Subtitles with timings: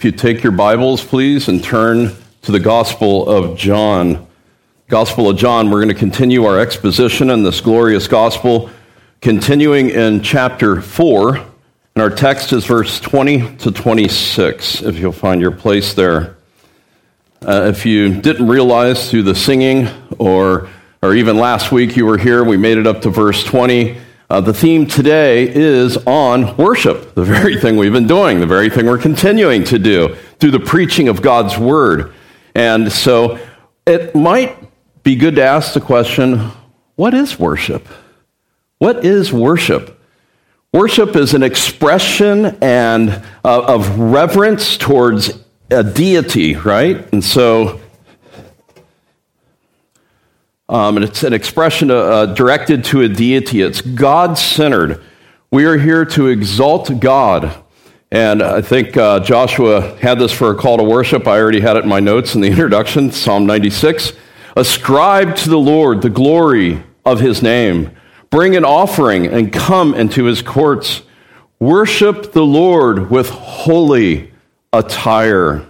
[0.00, 4.26] If you take your Bibles, please, and turn to the Gospel of John.
[4.88, 8.70] Gospel of John, we're going to continue our exposition in this glorious gospel,
[9.20, 11.36] continuing in chapter 4.
[11.36, 11.46] And
[11.96, 16.38] our text is verse 20 to 26, if you'll find your place there.
[17.42, 19.86] Uh, if you didn't realize through the singing,
[20.18, 20.70] or,
[21.02, 23.98] or even last week you were here, we made it up to verse 20.
[24.30, 28.70] Uh, the theme today is on worship, the very thing we've been doing, the very
[28.70, 32.14] thing we're continuing to do through the preaching of God's word.
[32.54, 33.40] And so
[33.88, 34.56] it might
[35.02, 36.52] be good to ask the question
[36.94, 37.88] what is worship?
[38.78, 40.00] What is worship?
[40.72, 43.10] Worship is an expression and
[43.44, 47.12] uh, of reverence towards a deity, right?
[47.12, 47.80] And so,
[50.70, 53.60] um, and it's an expression uh, uh directed to a deity.
[53.60, 55.02] It's God centered.
[55.50, 57.52] We are here to exalt God.
[58.12, 61.26] And I think uh, Joshua had this for a call to worship.
[61.26, 64.12] I already had it in my notes in the introduction, Psalm 96.
[64.56, 67.90] Ascribe to the Lord the glory of his name.
[68.30, 71.02] Bring an offering and come into his courts.
[71.58, 74.32] Worship the Lord with holy
[74.72, 75.66] attire.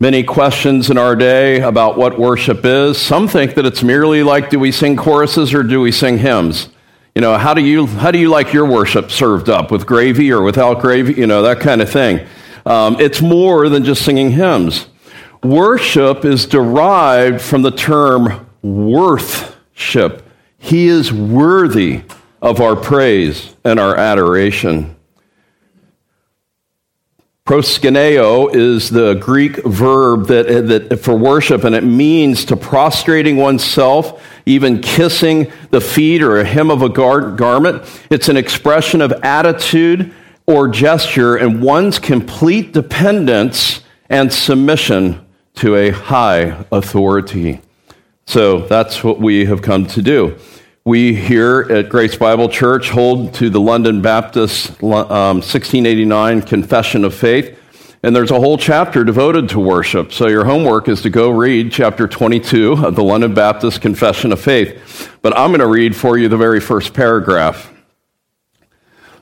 [0.00, 2.96] Many questions in our day about what worship is.
[2.98, 6.68] Some think that it's merely like do we sing choruses or do we sing hymns?
[7.16, 9.72] You know, how do you, how do you like your worship served up?
[9.72, 11.14] With gravy or without gravy?
[11.14, 12.24] You know, that kind of thing.
[12.64, 14.86] Um, it's more than just singing hymns.
[15.42, 20.22] Worship is derived from the term worthship.
[20.58, 22.02] He is worthy
[22.40, 24.94] of our praise and our adoration.
[27.48, 34.22] Proskuneo is the Greek verb that, that for worship, and it means to prostrating oneself,
[34.44, 37.82] even kissing the feet or a hem of a gar- garment.
[38.10, 40.12] It's an expression of attitude
[40.44, 47.62] or gesture and one's complete dependence and submission to a high authority.
[48.26, 50.36] So that's what we have come to do.
[50.88, 57.14] We here at Grace Bible Church hold to the London Baptist um, 1689 Confession of
[57.14, 57.60] Faith,
[58.02, 60.14] and there's a whole chapter devoted to worship.
[60.14, 64.40] So your homework is to go read chapter 22 of the London Baptist Confession of
[64.40, 65.12] Faith.
[65.20, 67.70] But I'm going to read for you the very first paragraph.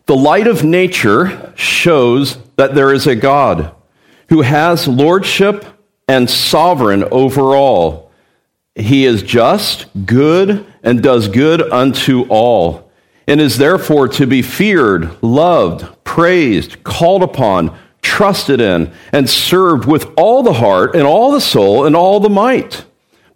[0.05, 3.75] The light of nature shows that there is a God
[4.29, 5.65] who has lordship
[6.07, 8.06] and sovereign over all.
[8.77, 12.91] He is just, good, and does good unto all,
[13.27, 20.13] and is therefore to be feared, loved, praised, called upon, trusted in, and served with
[20.17, 22.85] all the heart, and all the soul, and all the might.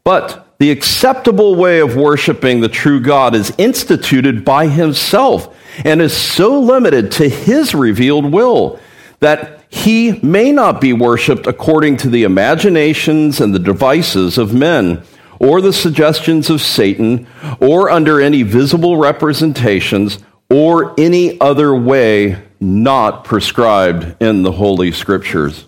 [0.04, 6.14] But the acceptable way of worshiping the true God is instituted by Himself and is
[6.14, 8.78] so limited to His revealed will
[9.20, 15.02] that he may not be worshiped according to the imaginations and the devices of men,
[15.40, 17.26] or the suggestions of Satan,
[17.60, 20.18] or under any visible representations,
[20.48, 25.66] or any other way not prescribed in the Holy Scriptures.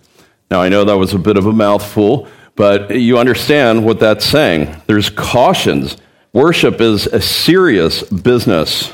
[0.50, 4.26] Now, I know that was a bit of a mouthful, but you understand what that's
[4.26, 4.76] saying.
[4.86, 5.96] There's cautions.
[6.34, 8.92] Worship is a serious business.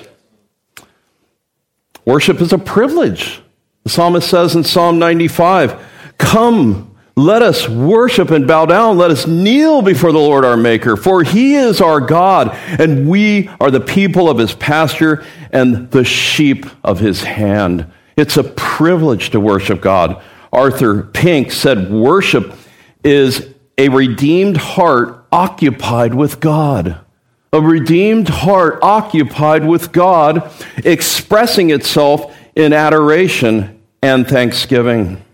[2.05, 3.43] Worship is a privilege.
[3.83, 5.85] The psalmist says in Psalm 95
[6.19, 8.97] Come, let us worship and bow down.
[8.97, 13.51] Let us kneel before the Lord our Maker, for he is our God, and we
[13.61, 17.91] are the people of his pasture and the sheep of his hand.
[18.17, 20.23] It's a privilege to worship God.
[20.53, 22.55] Arthur Pink said, Worship
[23.03, 27.01] is a redeemed heart occupied with God.
[27.53, 30.51] A redeemed heart occupied with God,
[30.85, 35.25] expressing itself in adoration and thanksgiving.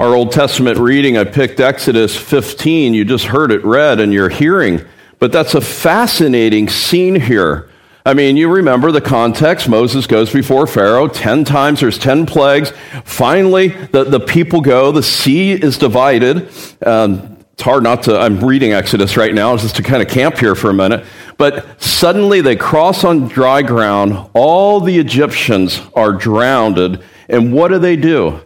[0.00, 2.94] Our Old Testament reading, I picked Exodus 15.
[2.94, 4.84] You just heard it read in your hearing.
[5.20, 7.70] But that's a fascinating scene here.
[8.04, 9.68] I mean, you remember the context.
[9.68, 12.72] Moses goes before Pharaoh 10 times, there's 10 plagues.
[13.04, 16.50] Finally, the, the people go, the sea is divided.
[16.84, 20.38] Um, it's hard not to, I'm reading Exodus right now, just to kind of camp
[20.38, 21.06] here for a minute.
[21.38, 24.28] But suddenly they cross on dry ground.
[24.34, 27.00] All the Egyptians are drowned.
[27.28, 28.43] And what do they do?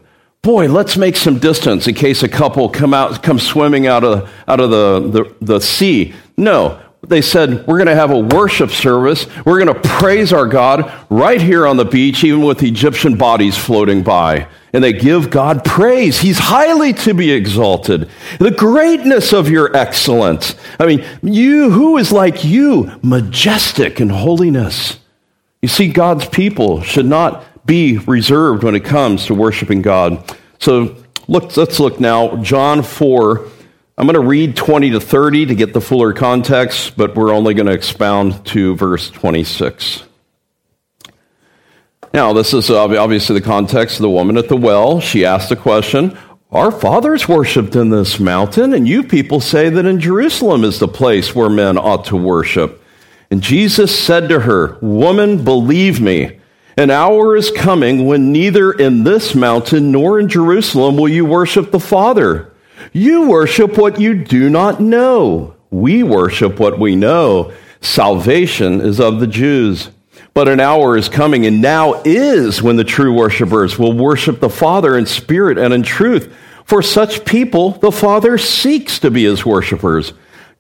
[0.49, 4.33] Boy, let's make some distance in case a couple come out, come swimming out of,
[4.49, 6.15] out of the, the, the sea.
[6.39, 9.27] No, they said, We're going to have a worship service.
[9.45, 13.59] We're going to praise our God right here on the beach, even with Egyptian bodies
[13.59, 16.21] floating by and they give God praise.
[16.21, 18.09] He's highly to be exalted.
[18.39, 20.55] The greatness of your excellence.
[20.81, 24.99] I mean, you, who is like you, majestic in holiness?
[25.61, 30.35] You see, God's people should not be reserved when it comes to worshiping God.
[30.59, 30.97] So
[31.29, 33.47] look, let's look now, John 4.
[33.97, 37.55] I'm going to read 20 to 30 to get the fuller context, but we're only
[37.55, 40.05] going to expound to verse 26.
[42.15, 45.01] Now, this is obviously the context of the woman at the well.
[45.01, 46.17] She asked a question
[46.51, 50.89] Our fathers worshipped in this mountain, and you people say that in Jerusalem is the
[50.89, 52.83] place where men ought to worship.
[53.31, 56.38] And Jesus said to her, Woman, believe me,
[56.79, 61.73] an hour is coming when neither in this mountain nor in Jerusalem will you worship
[61.73, 62.53] the Father.
[62.93, 65.57] You worship what you do not know.
[65.73, 67.53] We worship what we know.
[67.81, 69.91] Salvation is of the Jews.
[70.35, 74.49] But an hour is coming, and now is when the true worshipers will worship the
[74.49, 76.33] Father in spirit and in truth.
[76.65, 80.13] For such people, the Father seeks to be his worshipers.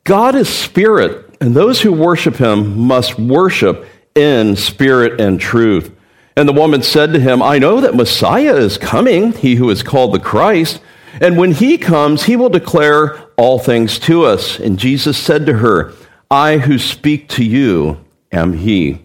[0.02, 3.86] God is spirit, and those who worship him must worship
[4.16, 5.94] in spirit and truth.
[6.38, 9.82] And the woman said to him, I know that Messiah is coming, he who is
[9.82, 10.81] called the Christ.
[11.20, 14.61] And when he comes, he will declare all things to us.
[14.61, 15.93] And Jesus said to her,
[16.31, 19.00] I who speak to you am he.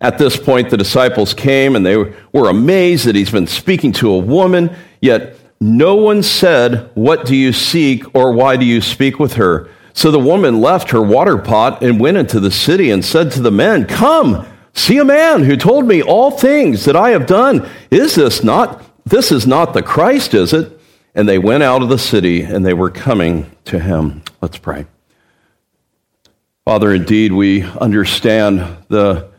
[0.00, 4.10] At this point, the disciples came and they were amazed that he's been speaking to
[4.10, 9.18] a woman, yet no one said, What do you seek or why do you speak
[9.18, 9.68] with her?
[9.92, 13.42] So the woman left her water pot and went into the city and said to
[13.42, 17.68] the men, Come, see a man who told me all things that I have done.
[17.90, 20.78] Is this not, this is not the Christ, is it?
[21.14, 24.22] And they went out of the city and they were coming to him.
[24.40, 24.86] Let's pray.
[26.64, 29.30] Father, indeed, we understand the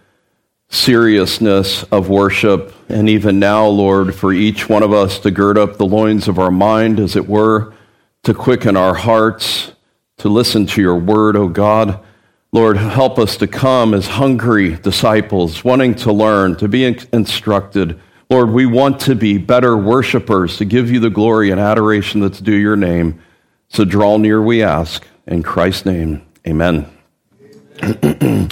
[0.69, 2.73] seriousness of worship.
[2.89, 6.37] And even now, Lord, for each one of us to gird up the loins of
[6.37, 7.73] our mind, as it were,
[8.23, 9.71] to quicken our hearts,
[10.17, 11.99] to listen to your word, O God.
[12.53, 17.99] Lord, help us to come as hungry disciples, wanting to learn, to be instructed.
[18.29, 22.39] Lord, we want to be better worshipers, to give you the glory and adoration that's
[22.39, 23.19] due your name.
[23.69, 25.03] So draw near, we ask.
[25.25, 26.87] In Christ's name, amen.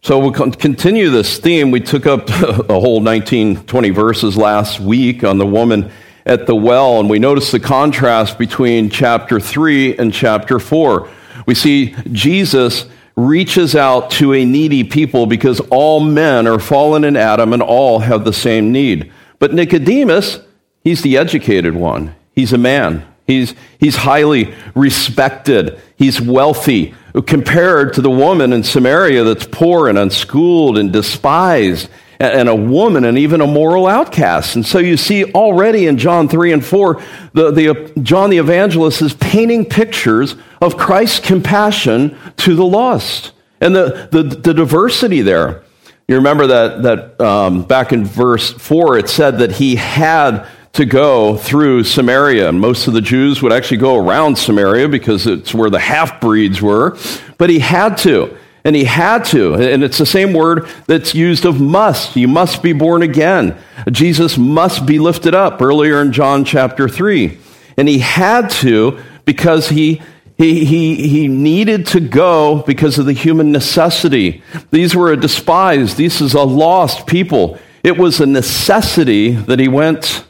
[0.00, 1.72] So we'll continue this theme.
[1.72, 5.90] We took up a whole 19, 20 verses last week on the woman
[6.24, 11.10] at the well, and we noticed the contrast between chapter 3 and chapter 4.
[11.46, 12.86] We see Jesus
[13.18, 17.98] reaches out to a needy people because all men are fallen in Adam and all
[17.98, 19.12] have the same need.
[19.40, 20.38] But Nicodemus,
[20.84, 22.14] he's the educated one.
[22.32, 23.04] He's a man.
[23.26, 25.80] He's, he's highly respected.
[25.96, 26.94] He's wealthy
[27.26, 31.88] compared to the woman in Samaria that's poor and unschooled and despised
[32.20, 34.56] and a woman and even a moral outcast.
[34.56, 39.02] And so you see already in John 3 and 4, the, the, John the evangelist
[39.02, 45.62] is painting pictures of Christ's compassion to the lost and the, the, the diversity there.
[46.08, 50.86] You remember that, that um, back in verse 4, it said that he had to
[50.86, 52.48] go through Samaria.
[52.48, 56.20] And most of the Jews would actually go around Samaria because it's where the half
[56.20, 56.96] breeds were.
[57.36, 58.36] But he had to.
[58.68, 59.54] And he had to.
[59.54, 62.16] And it's the same word that's used of must.
[62.16, 63.56] You must be born again.
[63.90, 67.38] Jesus must be lifted up earlier in John chapter 3.
[67.78, 70.02] And he had to because he
[70.36, 74.42] he, he, he needed to go because of the human necessity.
[74.70, 77.58] These were a despised, this is a lost people.
[77.82, 80.24] It was a necessity that he went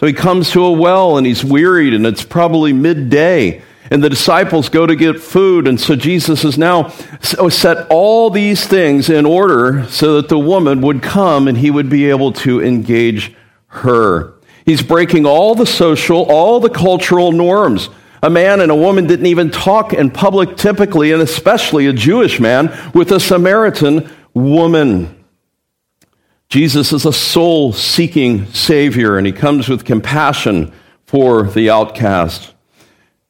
[0.00, 3.60] so he comes to a well and he's wearied, and it's probably midday.
[3.90, 5.66] And the disciples go to get food.
[5.66, 6.92] And so Jesus has now
[7.38, 11.70] oh, set all these things in order so that the woman would come and he
[11.70, 13.34] would be able to engage
[13.66, 14.34] her.
[14.64, 17.88] He's breaking all the social, all the cultural norms.
[18.22, 22.38] A man and a woman didn't even talk in public typically, and especially a Jewish
[22.38, 25.24] man with a Samaritan woman.
[26.48, 30.72] Jesus is a soul seeking Savior, and he comes with compassion
[31.06, 32.52] for the outcast.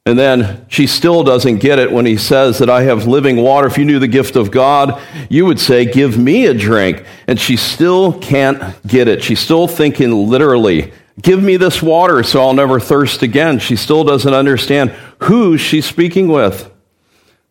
[0.05, 3.67] And then she still doesn't get it when he says that I have living water.
[3.67, 7.05] If you knew the gift of God, you would say, Give me a drink.
[7.27, 9.23] And she still can't get it.
[9.23, 10.91] She's still thinking literally,
[11.21, 13.59] Give me this water so I'll never thirst again.
[13.59, 14.89] She still doesn't understand
[15.19, 16.71] who she's speaking with.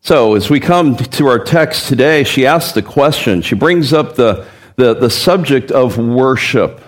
[0.00, 3.42] So, as we come to our text today, she asks the question.
[3.42, 4.46] She brings up the
[4.80, 6.80] the, the subject of worship.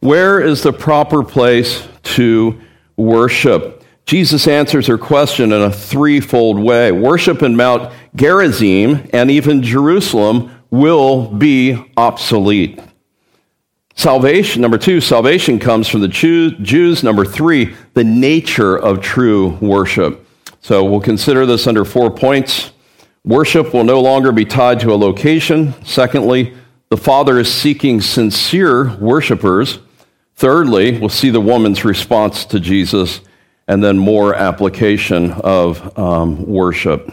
[0.00, 2.60] Where is the proper place to
[2.96, 3.75] worship?
[4.06, 6.92] Jesus answers her question in a threefold way.
[6.92, 12.78] Worship in Mount Gerizim and even Jerusalem will be obsolete.
[13.96, 17.02] Salvation, number two, salvation comes from the Jews.
[17.02, 20.24] Number three, the nature of true worship.
[20.60, 22.70] So we'll consider this under four points.
[23.24, 25.74] Worship will no longer be tied to a location.
[25.84, 26.54] Secondly,
[26.90, 29.80] the Father is seeking sincere worshipers.
[30.36, 33.20] Thirdly, we'll see the woman's response to Jesus
[33.68, 37.12] and then more application of um, worship.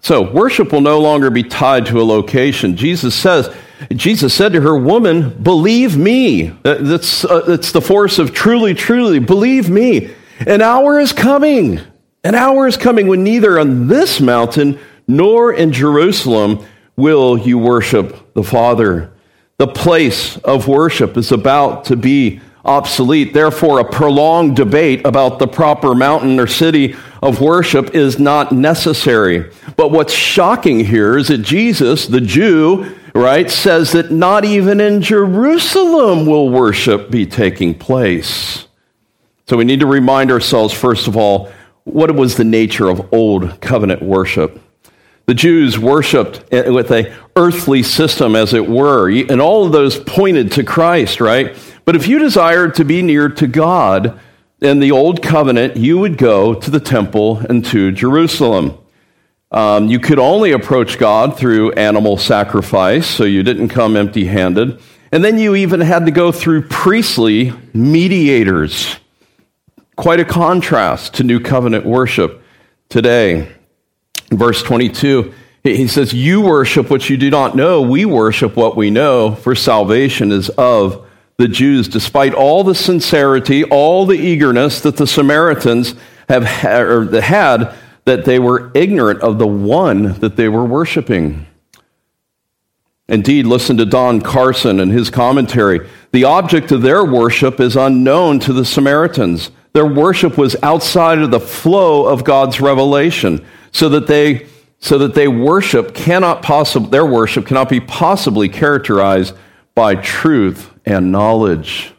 [0.00, 2.76] So, worship will no longer be tied to a location.
[2.76, 3.52] Jesus says,
[3.90, 6.48] Jesus said to her, Woman, believe me.
[6.62, 10.14] That's, uh, that's the force of truly, truly, believe me.
[10.40, 11.80] An hour is coming.
[12.22, 14.78] An hour is coming when neither on this mountain
[15.08, 16.64] nor in Jerusalem
[16.96, 19.12] will you worship the Father.
[19.58, 23.32] The place of worship is about to be obsolete.
[23.32, 29.50] Therefore, a prolonged debate about the proper mountain or city of worship is not necessary.
[29.76, 35.00] But what's shocking here is that Jesus, the Jew, right, says that not even in
[35.00, 38.66] Jerusalem will worship be taking place.
[39.48, 41.50] So we need to remind ourselves, first of all,
[41.84, 44.60] what was the nature of old covenant worship.
[45.26, 50.52] The Jews worshiped with a earthly system, as it were, and all of those pointed
[50.52, 51.56] to Christ, right?
[51.86, 54.18] But if you desired to be near to God
[54.60, 58.76] in the old covenant, you would go to the temple and to Jerusalem.
[59.52, 64.80] Um, you could only approach God through animal sacrifice, so you didn't come empty handed.
[65.12, 68.96] And then you even had to go through priestly mediators.
[69.94, 72.42] Quite a contrast to new covenant worship
[72.88, 73.54] today.
[74.32, 77.80] verse 22, he says, You worship what you do not know.
[77.80, 81.06] We worship what we know, for salvation is of
[81.38, 85.94] the Jews, despite all the sincerity, all the eagerness that the Samaritans
[86.28, 87.74] have had
[88.04, 91.46] that they were ignorant of the one that they were worshiping.
[93.08, 95.88] Indeed, listen to Don Carson and his commentary.
[96.12, 99.50] The object of their worship is unknown to the Samaritans.
[99.74, 104.46] Their worship was outside of the flow of God's revelation, so that they
[104.78, 109.34] so that they worship cannot possibly their worship cannot be possibly characterized
[109.76, 111.92] by truth and knowledge.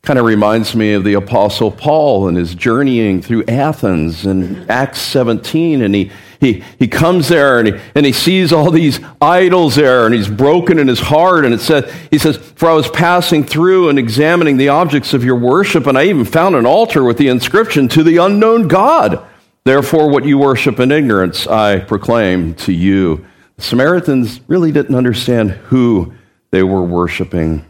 [0.00, 5.00] Kind of reminds me of the Apostle Paul and his journeying through Athens in Acts
[5.02, 5.82] 17.
[5.82, 10.06] And he, he, he comes there and he, and he sees all these idols there
[10.06, 11.44] and he's broken in his heart.
[11.44, 15.22] And it says, he says, For I was passing through and examining the objects of
[15.22, 19.24] your worship, and I even found an altar with the inscription, To the unknown God.
[19.64, 23.24] Therefore, what you worship in ignorance, I proclaim to you.
[23.56, 26.14] The Samaritans really didn't understand who
[26.52, 27.64] they were worshiping.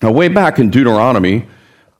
[0.00, 1.48] Now, way back in Deuteronomy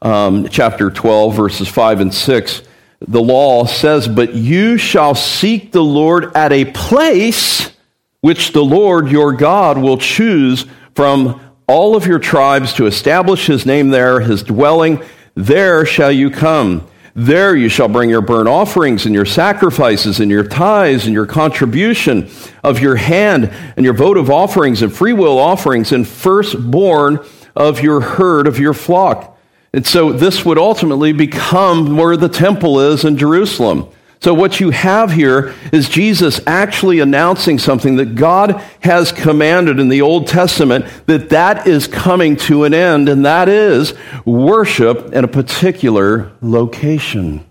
[0.02, 2.62] um, chapter 12, verses 5 and 6,
[3.00, 7.72] the law says, But you shall seek the Lord at a place
[8.20, 13.64] which the Lord your God will choose from all of your tribes to establish his
[13.66, 15.02] name there, his dwelling.
[15.34, 16.86] There shall you come.
[17.16, 21.26] There you shall bring your burnt offerings and your sacrifices and your tithes and your
[21.26, 22.28] contribution
[22.64, 27.20] of your hand and your votive offerings and freewill offerings and firstborn
[27.54, 29.38] of your herd, of your flock.
[29.72, 33.88] And so this would ultimately become where the temple is in Jerusalem.
[34.24, 39.90] So, what you have here is Jesus actually announcing something that God has commanded in
[39.90, 43.92] the Old Testament that that is coming to an end, and that is
[44.24, 47.44] worship in a particular location.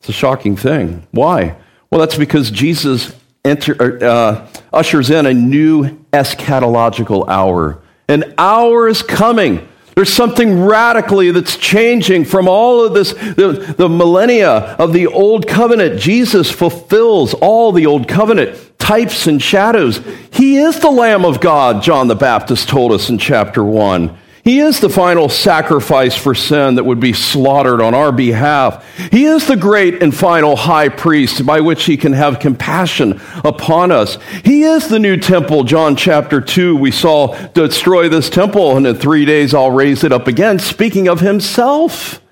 [0.00, 1.06] It's a shocking thing.
[1.10, 1.56] Why?
[1.90, 7.80] Well, that's because Jesus enter, uh, ushers in a new eschatological hour.
[8.08, 9.66] An hour is coming.
[9.96, 15.48] There's something radically that's changing from all of this, the, the, millennia of the Old
[15.48, 15.98] Covenant.
[15.98, 20.02] Jesus fulfills all the Old Covenant types and shadows.
[20.30, 24.14] He is the Lamb of God, John the Baptist told us in chapter 1.
[24.46, 28.86] He is the final sacrifice for sin that would be slaughtered on our behalf.
[29.10, 33.90] He is the great and final high priest by which he can have compassion upon
[33.90, 34.18] us.
[34.44, 36.76] He is the new temple, John chapter 2.
[36.76, 41.08] We saw destroy this temple, and in three days I'll raise it up again, speaking
[41.08, 42.22] of himself.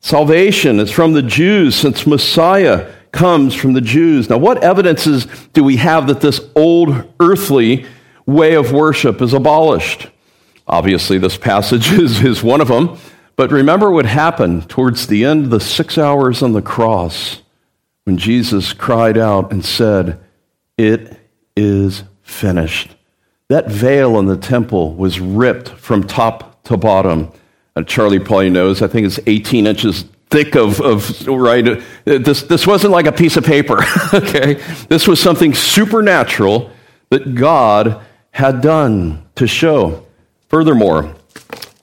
[0.00, 4.30] Salvation is from the Jews since Messiah comes from the Jews.
[4.30, 7.84] Now, what evidences do we have that this old earthly
[8.24, 10.08] way of worship is abolished?
[10.66, 12.98] Obviously, this passage is, is one of them.
[13.36, 17.42] But remember what happened towards the end of the six hours on the cross
[18.04, 20.20] when Jesus cried out and said,
[20.76, 21.18] It
[21.56, 22.94] is finished.
[23.48, 27.32] That veil in the temple was ripped from top to bottom.
[27.76, 31.66] And Charlie probably knows, I think it's 18 inches thick of, of right?
[31.68, 34.54] Uh, this, this wasn't like a piece of paper, okay?
[34.88, 36.70] This was something supernatural
[37.10, 40.03] that God had done to show
[40.48, 41.14] Furthermore,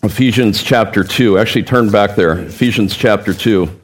[0.03, 3.81] Ephesians chapter 2, actually turn back there, Ephesians chapter 2.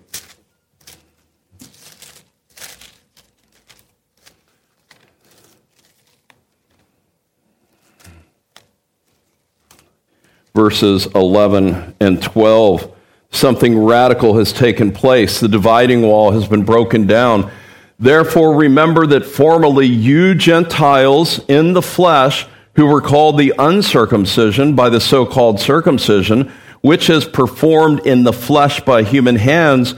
[10.58, 12.92] verses 11 and 12.
[13.30, 15.40] Something radical has taken place.
[15.40, 17.52] The dividing wall has been broken down.
[18.00, 24.88] Therefore, remember that formerly you Gentiles in the flesh, who were called the uncircumcision by
[24.88, 29.96] the so called circumcision, which is performed in the flesh by human hands,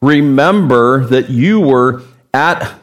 [0.00, 2.02] remember that you were
[2.34, 2.74] at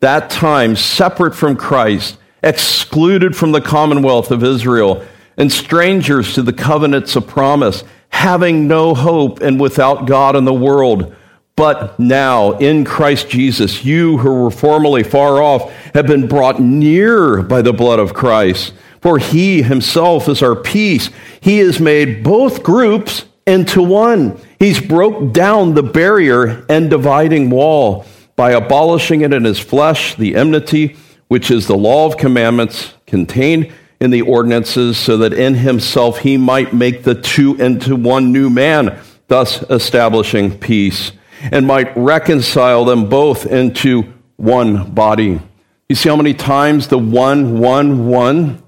[0.00, 5.04] that time separate from Christ, excluded from the commonwealth of Israel,
[5.36, 10.52] and strangers to the covenants of promise, having no hope and without God in the
[10.52, 11.14] world.
[11.54, 17.42] But now, in Christ Jesus, you who were formerly far off have been brought near
[17.42, 18.72] by the blood of Christ.
[19.00, 21.10] For he himself is our peace.
[21.40, 24.40] He has made both groups into one.
[24.58, 28.04] He's broke down the barrier and dividing wall
[28.36, 30.96] by abolishing it in his flesh, the enmity,
[31.28, 36.36] which is the law of commandments contained in the ordinances, so that in himself he
[36.36, 41.10] might make the two into one new man, thus establishing peace,
[41.50, 44.02] and might reconcile them both into
[44.36, 45.40] one body.
[45.88, 48.62] You see how many times the one, one, one?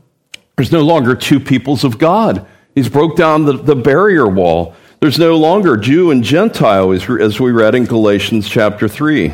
[0.61, 2.47] There's no longer two peoples of God.
[2.75, 4.75] He's broke down the, the barrier wall.
[5.01, 9.33] There's no longer Jew and Gentile, as, as we read in Galatians chapter 3.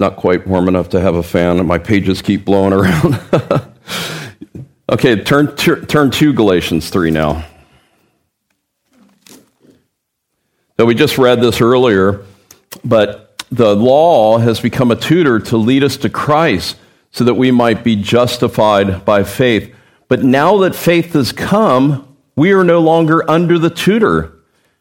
[0.00, 3.20] not quite warm enough to have a fan, and my pages keep blowing around.
[4.90, 7.46] okay, turn, turn to Galatians 3 now.
[10.76, 12.24] So we just read this earlier,
[12.84, 16.76] but the law has become a tutor to lead us to Christ
[17.10, 19.74] so that we might be justified by faith.
[20.08, 24.32] But now that faith has come, we are no longer under the tutor,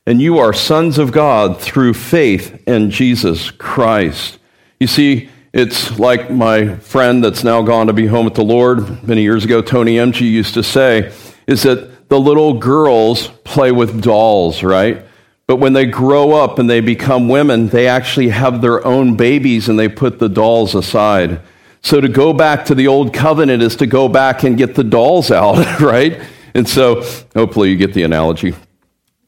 [0.05, 4.39] and you are sons of God through faith in Jesus Christ.
[4.79, 9.07] You see, it's like my friend that's now gone to be home with the Lord
[9.07, 11.11] many years ago, Tony MG, used to say,
[11.47, 15.06] is that the little girls play with dolls, right?
[15.47, 19.69] But when they grow up and they become women, they actually have their own babies
[19.69, 21.39] and they put the dolls aside.
[21.81, 24.83] So to go back to the old covenant is to go back and get the
[24.83, 26.21] dolls out, right?
[26.53, 27.01] And so
[27.33, 28.55] hopefully you get the analogy.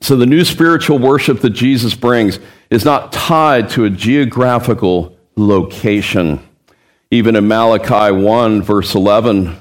[0.01, 6.45] So the new spiritual worship that Jesus brings is not tied to a geographical location.
[7.11, 9.55] Even in Malachi 1, verse 11,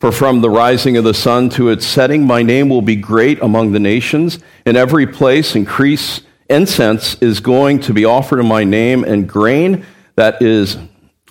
[0.00, 3.40] for from the rising of the sun to its setting, my name will be great
[3.40, 4.38] among the nations.
[4.66, 9.86] In every place, increase incense is going to be offered in my name, and grain
[10.16, 10.76] that is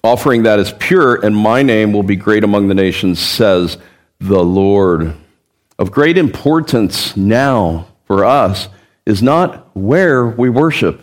[0.03, 3.77] offering that is pure, and my name will be great among the nations, says
[4.19, 5.15] the Lord.
[5.79, 8.69] Of great importance now for us
[9.05, 11.01] is not where we worship,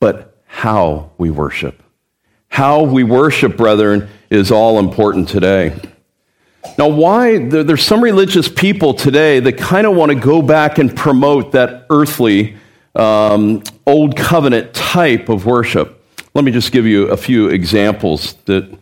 [0.00, 1.82] but how we worship.
[2.48, 5.78] How we worship, brethren, is all important today.
[6.78, 7.38] Now, why?
[7.38, 11.86] There's some religious people today that kind of want to go back and promote that
[11.90, 12.56] earthly,
[12.94, 16.04] um, old covenant type of worship.
[16.34, 18.78] Let me just give you a few examples that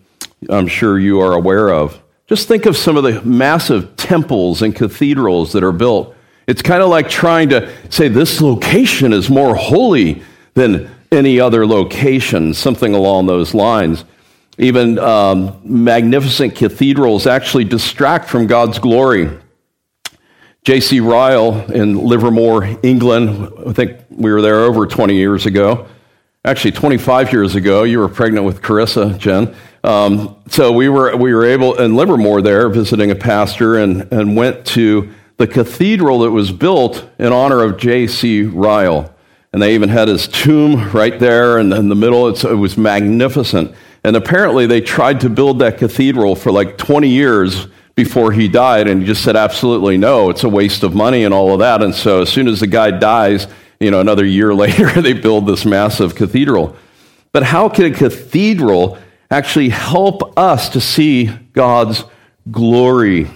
[0.51, 2.01] I'm sure you are aware of.
[2.27, 6.15] Just think of some of the massive temples and cathedrals that are built.
[6.47, 10.23] It's kind of like trying to say this location is more holy
[10.55, 14.05] than any other location, something along those lines.
[14.59, 19.31] Even um, magnificent cathedrals actually distract from God's glory.
[20.63, 21.01] J.C.
[21.01, 25.87] Ryle in Liverpool, England, I think we were there over 20 years ago.
[26.43, 29.55] Actually, 25 years ago, you were pregnant with Carissa, Jen.
[29.83, 34.37] Um, so we were, we were able, in Liverpool there, visiting a pastor, and, and
[34.37, 38.45] went to the cathedral that was built in honor of J.C.
[38.45, 39.15] Ryle.
[39.53, 42.29] And they even had his tomb right there in, in the middle.
[42.29, 43.75] It's, it was magnificent.
[44.05, 48.87] And apparently, they tried to build that cathedral for like 20 years before he died,
[48.87, 51.83] and he just said, absolutely no, it's a waste of money and all of that.
[51.83, 53.47] And so, as soon as the guy dies,
[53.81, 56.77] you know, another year later, they build this massive cathedral.
[57.33, 58.99] But how can a cathedral
[59.31, 62.05] actually help us to see God's
[62.51, 63.31] glory?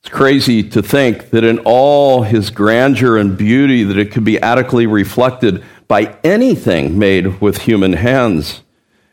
[0.00, 4.40] It's crazy to think that in all his grandeur and beauty that it could be
[4.40, 8.62] adequately reflected by anything made with human hands.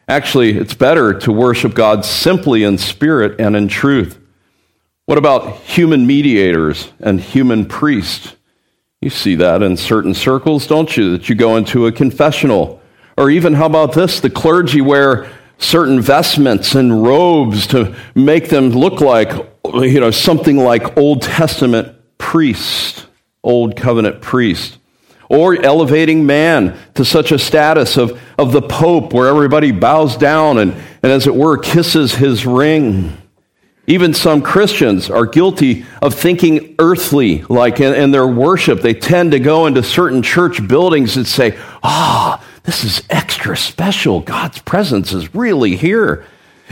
[0.10, 4.19] Actually, it's better to worship God simply in spirit and in truth.
[5.06, 8.36] What about human mediators and human priests?
[9.02, 11.12] You see that in certain circles, don't you?
[11.12, 12.82] That you go into a confessional.
[13.17, 14.19] Or even, how about this?
[14.19, 19.32] The clergy wear certain vestments and robes to make them look like
[19.76, 23.06] you know, something like Old Testament priest,
[23.43, 24.79] Old Covenant priest.
[25.30, 30.58] Or elevating man to such a status of, of the Pope where everybody bows down
[30.58, 33.15] and, and, as it were, kisses his ring.
[33.86, 38.82] Even some Christians are guilty of thinking earthly, like in, in their worship.
[38.82, 43.56] They tend to go into certain church buildings and say, ah, oh, this is extra
[43.58, 44.20] special.
[44.20, 46.26] God's presence is really here.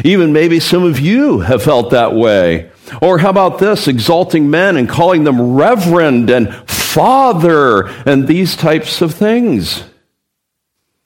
[0.03, 2.69] Even maybe some of you have felt that way.
[3.01, 6.53] Or how about this, exalting men and calling them reverend and
[6.97, 9.83] father and these types of things.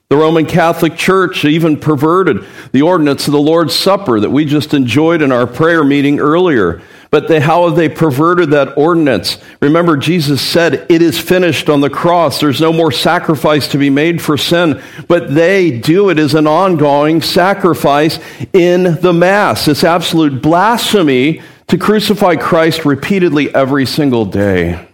[0.07, 4.73] The Roman Catholic Church even perverted the ordinance of the Lord's Supper that we just
[4.73, 6.81] enjoyed in our prayer meeting earlier.
[7.09, 9.37] But they, how have they perverted that ordinance?
[9.61, 12.39] Remember, Jesus said, It is finished on the cross.
[12.39, 14.81] There's no more sacrifice to be made for sin.
[15.09, 18.17] But they do it as an ongoing sacrifice
[18.53, 19.67] in the Mass.
[19.67, 24.87] It's absolute blasphemy to crucify Christ repeatedly every single day.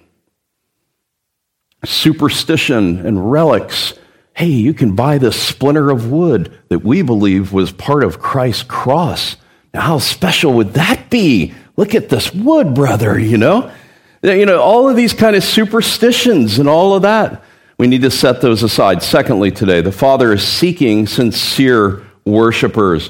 [1.85, 3.93] Superstition and relics
[4.37, 8.61] hey, you can buy this splinter of wood that we believe was part of Christ's
[8.61, 9.35] cross.
[9.73, 11.55] Now, how special would that be?
[11.75, 13.71] Look at this wood, brother, you know?
[14.21, 17.43] You know, all of these kind of superstitions and all of that.
[17.79, 19.01] We need to set those aside.
[19.01, 23.09] Secondly, today, the Father is seeking sincere worshipers.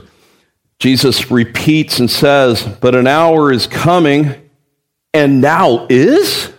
[0.79, 4.49] Jesus repeats and says, But an hour is coming,
[5.13, 6.53] and now is,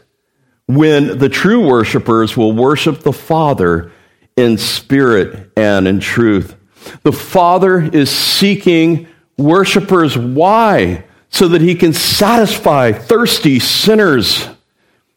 [0.68, 3.90] when the true worshipers will worship the Father
[4.36, 6.54] in spirit and in truth.
[7.02, 10.16] The Father is seeking worshipers.
[10.16, 11.04] Why?
[11.30, 14.46] So that he can satisfy thirsty sinners.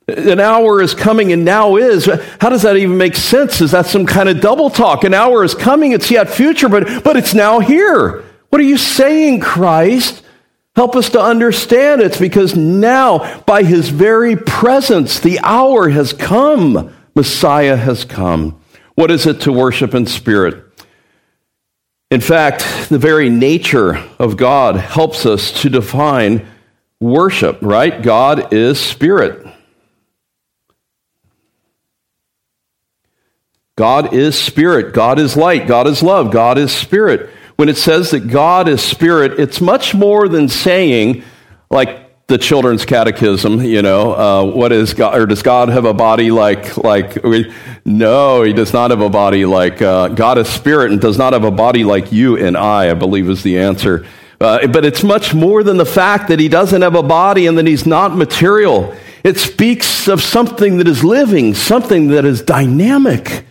[0.07, 2.05] An hour is coming and now is.
[2.39, 3.61] How does that even make sense?
[3.61, 5.03] Is that some kind of double talk?
[5.03, 8.23] An hour is coming, it's yet future, but, but it's now here.
[8.49, 10.23] What are you saying, Christ?
[10.75, 16.93] Help us to understand it's because now, by his very presence, the hour has come.
[17.13, 18.61] Messiah has come.
[18.95, 20.63] What is it to worship in spirit?
[22.09, 26.47] In fact, the very nature of God helps us to define
[26.99, 28.01] worship, right?
[28.01, 29.45] God is spirit.
[33.75, 34.93] God is spirit.
[34.93, 35.67] God is light.
[35.67, 36.31] God is love.
[36.31, 37.29] God is spirit.
[37.61, 41.23] When it says that God is spirit, it's much more than saying,
[41.69, 45.93] like the children's catechism, you know, uh, what is God, or does God have a
[45.93, 47.23] body like, like,
[47.85, 51.33] no, he does not have a body like, uh, God is spirit and does not
[51.33, 54.07] have a body like you and I, I believe is the answer.
[54.39, 57.59] Uh, but it's much more than the fact that he doesn't have a body and
[57.59, 58.95] that he's not material.
[59.23, 63.45] It speaks of something that is living, something that is dynamic.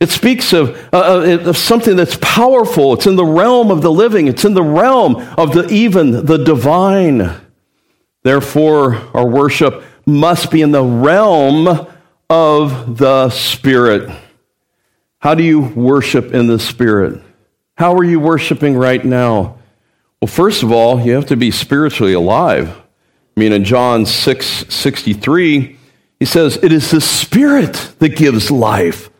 [0.00, 2.94] It speaks of, uh, uh, of something that's powerful.
[2.94, 4.28] It's in the realm of the living.
[4.28, 7.30] It's in the realm of the even, the divine.
[8.22, 11.86] Therefore, our worship must be in the realm
[12.28, 14.10] of the Spirit.
[15.18, 17.22] How do you worship in the Spirit?
[17.76, 19.58] How are you worshiping right now?
[20.20, 22.68] Well, first of all, you have to be spiritually alive.
[23.36, 25.78] I mean, in John 6 63,
[26.18, 29.10] he says, It is the Spirit that gives life.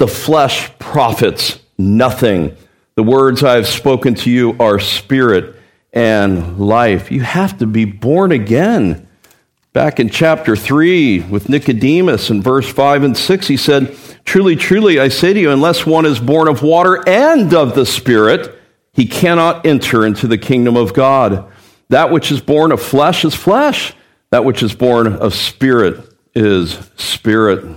[0.00, 2.56] The flesh profits nothing.
[2.94, 5.56] The words I have spoken to you are spirit
[5.92, 7.12] and life.
[7.12, 9.06] You have to be born again.
[9.74, 14.98] Back in chapter 3 with Nicodemus in verse 5 and 6, he said, Truly, truly,
[14.98, 18.58] I say to you, unless one is born of water and of the Spirit,
[18.94, 21.52] he cannot enter into the kingdom of God.
[21.90, 23.92] That which is born of flesh is flesh,
[24.30, 27.76] that which is born of spirit is spirit.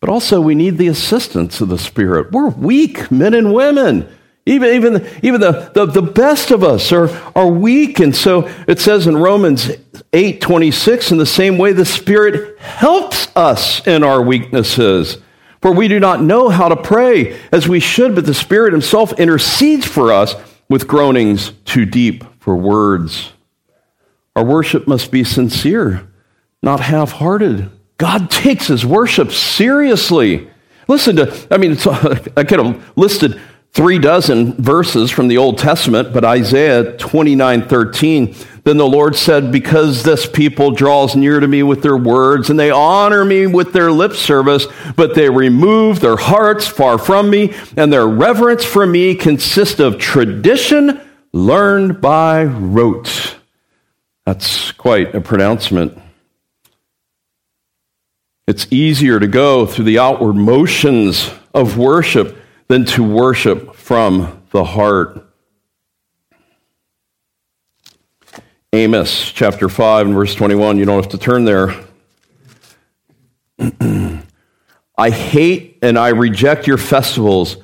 [0.00, 2.30] But also, we need the assistance of the Spirit.
[2.30, 4.08] We're weak men and women.
[4.46, 8.00] Even, even, even the, the, the best of us are, are weak.
[8.00, 9.70] And so it says in Romans
[10.12, 15.18] 8 26, in the same way, the Spirit helps us in our weaknesses.
[15.60, 19.18] For we do not know how to pray as we should, but the Spirit Himself
[19.18, 20.34] intercedes for us
[20.68, 23.32] with groanings too deep for words.
[24.36, 26.08] Our worship must be sincere,
[26.62, 27.70] not half hearted.
[27.98, 30.48] God takes His worship seriously.
[30.86, 31.72] Listen to, I mean,
[32.36, 33.40] I could have listed
[33.72, 38.34] three dozen verses from the Old Testament, but Isaiah 29 13.
[38.64, 42.58] Then the Lord said, Because this people draws near to me with their words, and
[42.58, 47.54] they honor me with their lip service, but they remove their hearts far from me,
[47.76, 51.00] and their reverence for me consists of tradition
[51.32, 53.36] learned by rote.
[54.24, 55.98] That's quite a pronouncement.
[58.48, 62.34] It's easier to go through the outward motions of worship
[62.66, 65.22] than to worship from the heart.
[68.72, 70.78] Amos chapter 5 and verse 21.
[70.78, 71.74] You don't have to turn there.
[74.96, 77.58] I hate and I reject your festivals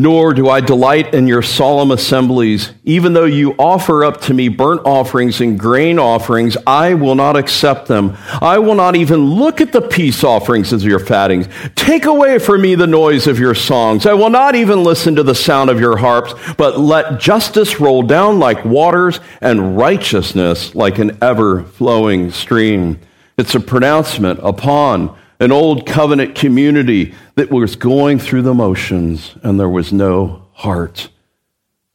[0.00, 2.70] nor do I delight in your solemn assemblies.
[2.84, 7.36] Even though you offer up to me burnt offerings and grain offerings, I will not
[7.36, 8.16] accept them.
[8.40, 11.48] I will not even look at the peace offerings of your fatlings.
[11.74, 14.06] Take away from me the noise of your songs.
[14.06, 18.04] I will not even listen to the sound of your harps, but let justice roll
[18.04, 23.00] down like waters and righteousness like an ever flowing stream.
[23.36, 29.58] It's a pronouncement upon an old covenant community that was going through the motions and
[29.58, 31.08] there was no heart.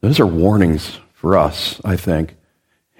[0.00, 2.36] Those are warnings for us, I think.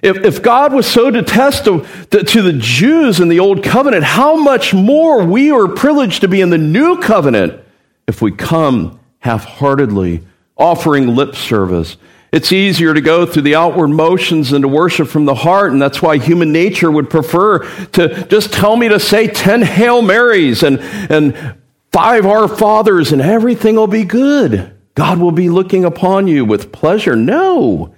[0.02, 4.36] If, if God was so detestable to, to the Jews in the old covenant, how
[4.36, 7.62] much more we are privileged to be in the new covenant
[8.06, 10.22] if we come half heartedly,
[10.58, 11.96] offering lip service
[12.34, 15.80] it's easier to go through the outward motions than to worship from the heart, and
[15.80, 20.64] that's why human nature would prefer to just tell me to say 10 Hail Marys
[20.64, 21.56] and, and
[21.92, 24.76] five Our Fathers, and everything will be good.
[24.96, 27.14] God will be looking upon you with pleasure.
[27.14, 27.94] No.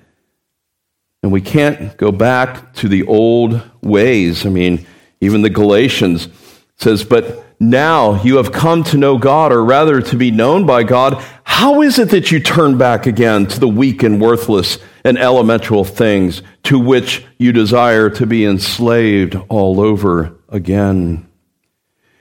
[1.23, 4.45] And we can't go back to the old ways.
[4.45, 4.87] I mean,
[5.23, 6.29] even the Galatians
[6.77, 10.83] says, But now you have come to know God, or rather to be known by
[10.83, 11.25] God,
[11.57, 15.85] how is it that you turn back again to the weak and worthless and elemental
[15.85, 21.27] things to which you desire to be enslaved all over again?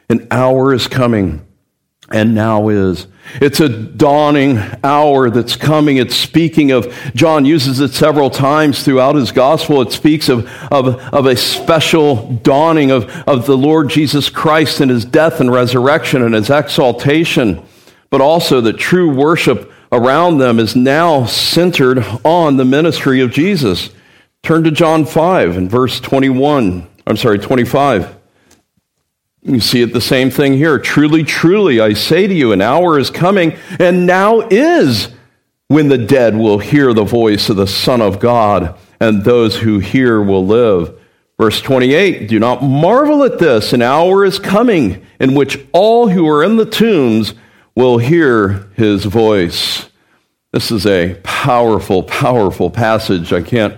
[0.07, 1.45] An hour is coming,
[2.09, 3.07] and now is.
[3.41, 5.97] It's a dawning hour that's coming.
[5.97, 9.81] It's speaking of, John uses it several times throughout his gospel.
[9.81, 14.89] It speaks of, of, of a special dawning of, of the Lord Jesus Christ and
[14.89, 17.61] his death and resurrection and his exaltation
[18.15, 23.89] but also that true worship around them is now centered on the ministry of Jesus.
[24.41, 26.87] Turn to John 5 and verse 21.
[27.05, 28.15] I'm sorry, 25.
[29.41, 30.79] You see it the same thing here.
[30.79, 35.09] Truly, truly, I say to you, an hour is coming, and now is
[35.67, 39.79] when the dead will hear the voice of the Son of God, and those who
[39.79, 40.97] hear will live.
[41.37, 43.73] Verse 28 Do not marvel at this.
[43.73, 47.33] An hour is coming in which all who are in the tombs
[47.75, 49.89] will hear his voice.
[50.51, 53.33] This is a powerful, powerful passage.
[53.33, 53.77] I can't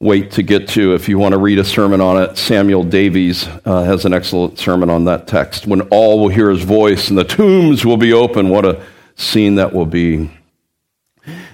[0.00, 0.94] wait to get to.
[0.94, 4.58] If you want to read a sermon on it, Samuel Davies uh, has an excellent
[4.58, 5.66] sermon on that text.
[5.66, 9.54] When all will hear his voice and the tombs will be open, what a scene
[9.56, 10.30] that will be.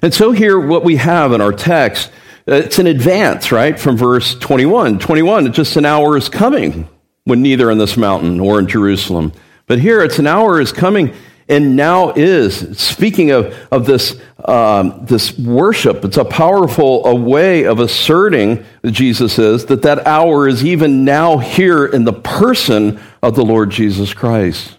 [0.00, 2.10] And so, here, what we have in our text,
[2.46, 4.98] it's an advance, right, from verse 21.
[4.98, 6.88] 21, just an hour is coming
[7.24, 9.32] when neither in this mountain or in Jerusalem.
[9.66, 11.14] But here, it's an hour is coming
[11.48, 12.78] and now is.
[12.78, 18.92] Speaking of, of this, um, this worship, it's a powerful a way of asserting, that
[18.92, 23.70] Jesus is, that that hour is even now here in the person of the Lord
[23.70, 24.78] Jesus Christ.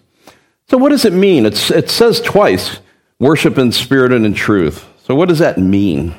[0.68, 1.46] So, what does it mean?
[1.46, 2.80] It's, it says twice
[3.20, 4.84] worship in spirit and in truth.
[5.04, 6.14] So, what does that mean?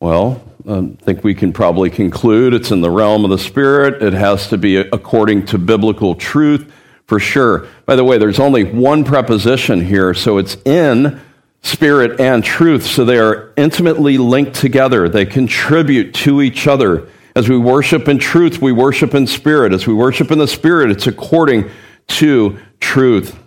[0.00, 4.02] Well, I think we can probably conclude it's in the realm of the spirit.
[4.02, 6.72] It has to be according to biblical truth
[7.06, 7.68] for sure.
[7.84, 11.20] By the way, there's only one preposition here, so it's in
[11.62, 15.08] spirit and truth, so they are intimately linked together.
[15.08, 17.08] They contribute to each other.
[17.34, 19.72] As we worship in truth, we worship in spirit.
[19.72, 21.70] As we worship in the spirit, it's according
[22.08, 23.38] to truth.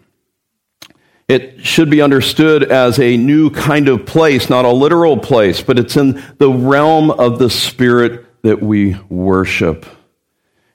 [1.27, 5.77] It should be understood as a new kind of place, not a literal place, but
[5.77, 9.85] it's in the realm of the spirit that we worship.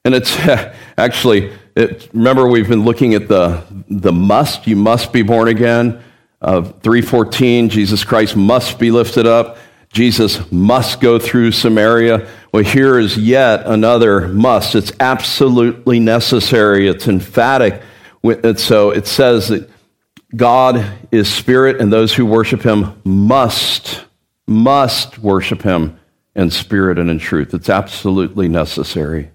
[0.05, 0.37] And it's
[0.99, 4.67] actually it, remember, we've been looking at the, the must.
[4.67, 6.03] You must be born again.
[6.41, 9.59] Uh, 314, Jesus Christ must be lifted up.
[9.91, 12.29] Jesus must go through Samaria.
[12.53, 14.75] Well, here is yet another must.
[14.75, 16.89] It's absolutely necessary.
[16.89, 17.81] It's emphatic.
[18.57, 19.71] So it says that
[20.35, 24.05] God is spirit, and those who worship him must,
[24.47, 25.99] must worship him
[26.35, 27.55] in spirit and in truth.
[27.55, 29.31] It's absolutely necessary.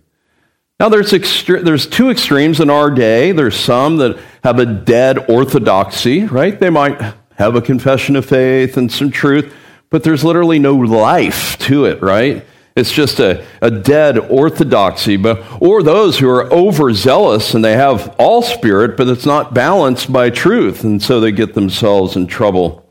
[0.79, 3.33] Now, there's, extre- there's two extremes in our day.
[3.33, 6.57] There's some that have a dead orthodoxy, right?
[6.57, 7.01] They might
[7.35, 9.53] have a confession of faith and some truth,
[9.89, 12.45] but there's literally no life to it, right?
[12.77, 15.17] It's just a, a dead orthodoxy.
[15.17, 20.13] But, or those who are overzealous and they have all spirit, but it's not balanced
[20.13, 22.89] by truth, and so they get themselves in trouble.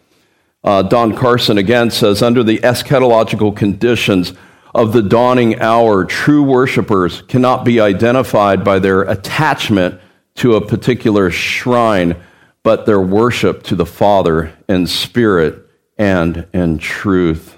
[0.62, 4.35] Uh, Don Carson again says under the eschatological conditions,
[4.75, 10.01] of the dawning hour, true worshipers cannot be identified by their attachment
[10.37, 12.17] to a particular shrine,
[12.63, 17.57] but their worship to the Father in spirit and in truth.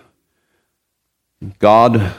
[1.59, 2.15] God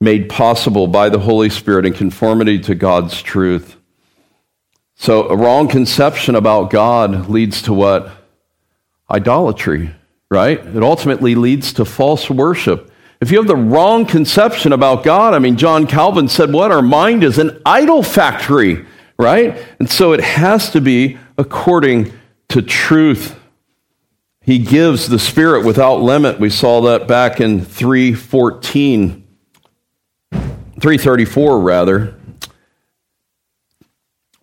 [0.00, 3.76] made possible by the Holy Spirit in conformity to God's truth.
[4.96, 8.10] So, a wrong conception about God leads to what?
[9.10, 9.94] Idolatry,
[10.30, 10.58] right?
[10.58, 12.90] It ultimately leads to false worship.
[13.20, 16.70] If you have the wrong conception about God, I mean, John Calvin said, What?
[16.70, 18.86] Our mind is an idol factory,
[19.18, 19.60] right?
[19.80, 22.12] And so it has to be according
[22.50, 23.36] to truth.
[24.40, 26.38] He gives the Spirit without limit.
[26.38, 29.26] We saw that back in 314,
[30.30, 32.14] 334 rather.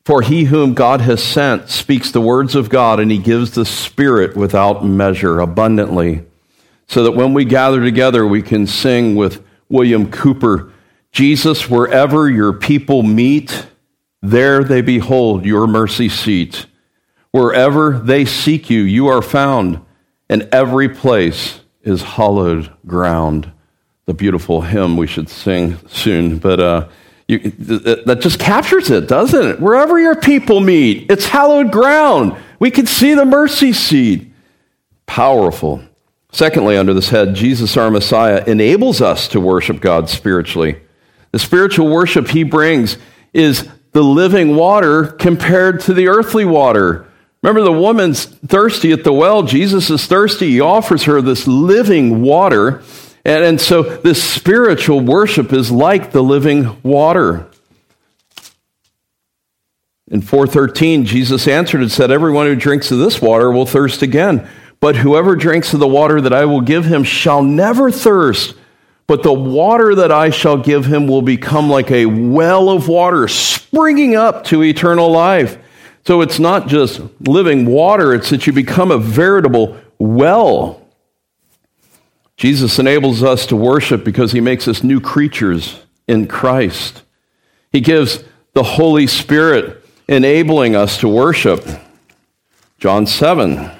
[0.03, 3.65] For he whom God has sent speaks the words of God, and he gives the
[3.65, 6.25] Spirit without measure, abundantly
[6.87, 10.71] so that when we gather together, we can sing with William Cowper
[11.15, 13.67] Jesus, wherever your people meet,
[14.21, 16.65] there they behold your mercy seat.
[17.31, 19.79] Wherever they seek you, you are found,
[20.29, 23.49] and every place is hallowed ground.
[24.07, 26.89] The beautiful hymn we should sing soon, but uh,
[27.29, 29.61] you, that just captures it, doesn't it?
[29.61, 32.35] Wherever your people meet, it's hallowed ground.
[32.59, 34.33] We can see the mercy seat.
[35.05, 35.81] Powerful.
[36.35, 40.81] Secondly, under this head, Jesus, our Messiah, enables us to worship God spiritually.
[41.31, 42.97] The spiritual worship he brings
[43.33, 47.07] is the living water compared to the earthly water.
[47.41, 49.43] Remember, the woman's thirsty at the well.
[49.43, 50.51] Jesus is thirsty.
[50.51, 52.83] He offers her this living water.
[53.23, 57.47] And, and so, this spiritual worship is like the living water.
[60.11, 64.49] In 413, Jesus answered and said, Everyone who drinks of this water will thirst again.
[64.79, 68.55] But whoever drinks of the water that I will give him shall never thirst.
[69.07, 73.27] But the water that I shall give him will become like a well of water
[73.27, 75.57] springing up to eternal life.
[76.05, 80.81] So it's not just living water, it's that you become a veritable well.
[82.37, 87.01] Jesus enables us to worship because he makes us new creatures in Christ.
[87.71, 91.65] He gives the Holy Spirit enabling us to worship.
[92.77, 93.71] John 7.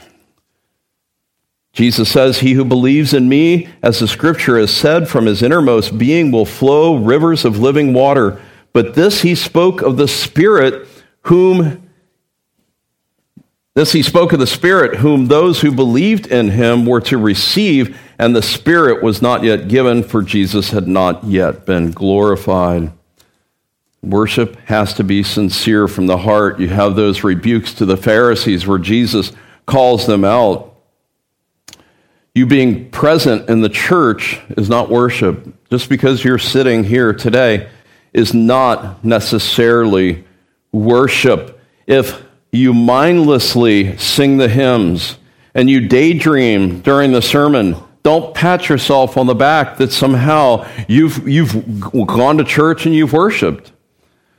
[1.76, 5.98] Jesus says, He who believes in me, as the scripture has said, from his innermost
[5.98, 8.42] being will flow rivers of living water.
[8.72, 10.88] But this he spoke of the Spirit,
[11.24, 11.82] whom
[13.74, 18.00] this he spoke of the Spirit, whom those who believed in him were to receive,
[18.18, 22.94] and the Spirit was not yet given, for Jesus had not yet been glorified.
[24.02, 26.58] Worship has to be sincere from the heart.
[26.58, 29.34] You have those rebukes to the Pharisees where Jesus
[29.66, 30.75] calls them out.
[32.36, 35.48] You being present in the church is not worship.
[35.70, 37.70] Just because you're sitting here today
[38.12, 40.26] is not necessarily
[40.74, 41.58] worship.
[41.88, 42.22] If
[42.52, 45.18] you mindlessly sing the hymns
[45.54, 51.26] and you daydream during the sermon, don't pat yourself on the back that somehow you've,
[51.26, 53.72] you've gone to church and you've worshiped.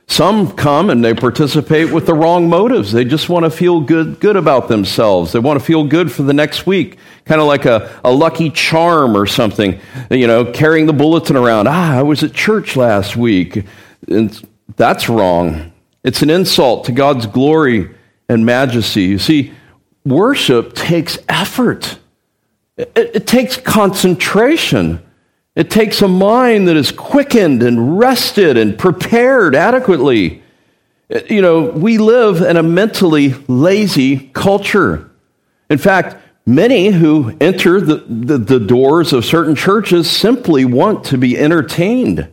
[0.09, 2.93] Some come and they participate with the wrong motives.
[2.93, 5.33] They just want to feel good, good about themselves.
[5.33, 8.49] They want to feel good for the next week, kind of like a, a lucky
[8.49, 11.67] charm or something, you know, carrying the bulletin around.
[11.67, 13.65] Ah, I was at church last week.
[14.07, 14.41] And
[14.77, 15.73] that's wrong.
[16.05, 17.93] It's an insult to God's glory
[18.29, 19.03] and majesty.
[19.03, 19.53] You see,
[20.05, 21.99] worship takes effort,
[22.77, 25.03] it, it takes concentration.
[25.57, 30.43] It takes a mind that is quickened and rested and prepared adequately.
[31.11, 35.09] Uh, you know, we live in a mentally lazy culture.
[35.67, 36.15] In fact,
[36.45, 42.31] many who enter the, the, the, doors of certain churches simply want to be entertained.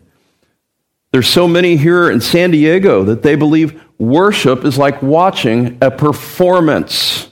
[1.10, 5.90] There's so many here in San Diego that they believe worship is like watching a
[5.90, 7.30] performance.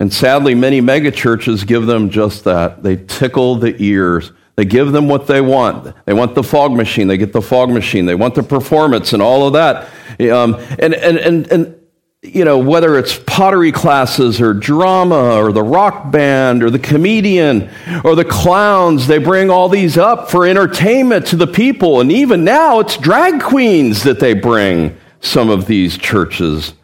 [0.00, 2.82] And sadly, many megachurches give them just that.
[2.82, 4.32] They tickle the ears.
[4.54, 5.94] They give them what they want.
[6.04, 7.08] They want the fog machine.
[7.08, 8.06] They get the fog machine.
[8.06, 9.88] They want the performance and all of that.
[10.32, 11.74] Um, and, and, and, and,
[12.22, 17.70] you know, whether it's pottery classes or drama or the rock band or the comedian
[18.04, 22.00] or the clowns, they bring all these up for entertainment to the people.
[22.00, 26.74] And even now, it's drag queens that they bring some of these churches.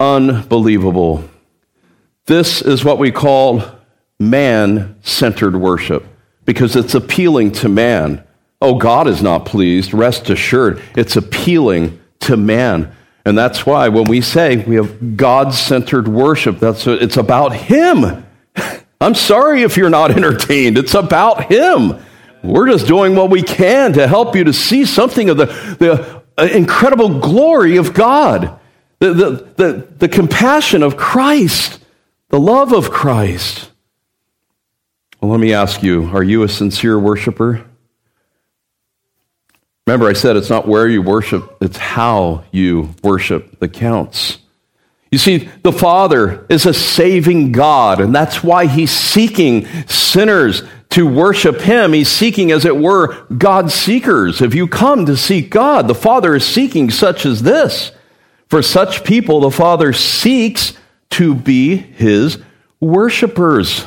[0.00, 1.24] Unbelievable.
[2.28, 3.64] This is what we call
[4.20, 6.04] man centered worship
[6.44, 8.22] because it's appealing to man.
[8.60, 9.94] Oh, God is not pleased.
[9.94, 12.94] Rest assured, it's appealing to man.
[13.24, 18.26] And that's why when we say we have God centered worship, that's it's about Him.
[19.00, 20.76] I'm sorry if you're not entertained.
[20.76, 21.98] It's about Him.
[22.42, 25.46] We're just doing what we can to help you to see something of the,
[25.78, 28.60] the uh, incredible glory of God,
[28.98, 31.78] the, the, the, the compassion of Christ
[32.28, 33.70] the love of Christ.
[35.20, 37.64] Well, let me ask you are you a sincere worshiper?
[39.86, 44.38] Remember, I said it's not where you worship, it's how you worship that counts.
[45.10, 51.06] You see, the Father is a saving God, and that's why He's seeking sinners to
[51.06, 51.94] worship Him.
[51.94, 54.42] He's seeking, as it were, God seekers.
[54.42, 57.92] If you come to seek God, the Father is seeking such as this.
[58.48, 60.74] For such people, the Father seeks
[61.10, 62.38] to be His
[62.80, 63.84] worshipers.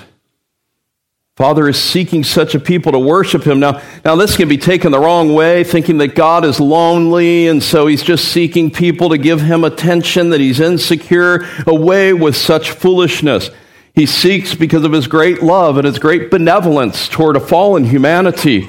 [1.42, 3.60] Father is seeking such a people to worship him.
[3.60, 7.64] Now, now this can be taken the wrong way, thinking that God is lonely, and
[7.64, 12.70] so he's just seeking people to give him attention, that he's insecure, away with such
[12.70, 13.50] foolishness.
[13.96, 18.68] He seeks because of his great love and his great benevolence toward a fallen humanity.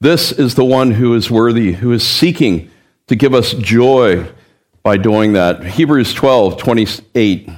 [0.00, 2.70] This is the one who is worthy, who is seeking
[3.08, 4.30] to give us joy
[4.82, 5.64] by doing that.
[5.64, 7.48] Hebrews 12, 28.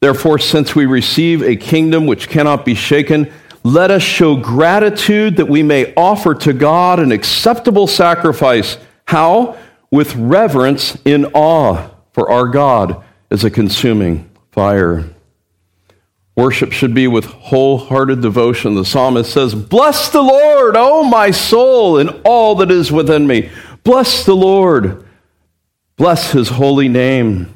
[0.00, 3.32] Therefore, since we receive a kingdom which cannot be shaken,
[3.64, 8.78] let us show gratitude that we may offer to God an acceptable sacrifice.
[9.06, 9.58] How?
[9.90, 15.04] With reverence in awe, for our God is a consuming fire.
[16.36, 18.76] Worship should be with wholehearted devotion.
[18.76, 23.50] The psalmist says, Bless the Lord, O my soul, and all that is within me.
[23.82, 25.07] Bless the Lord.
[25.98, 27.52] Bless his holy name.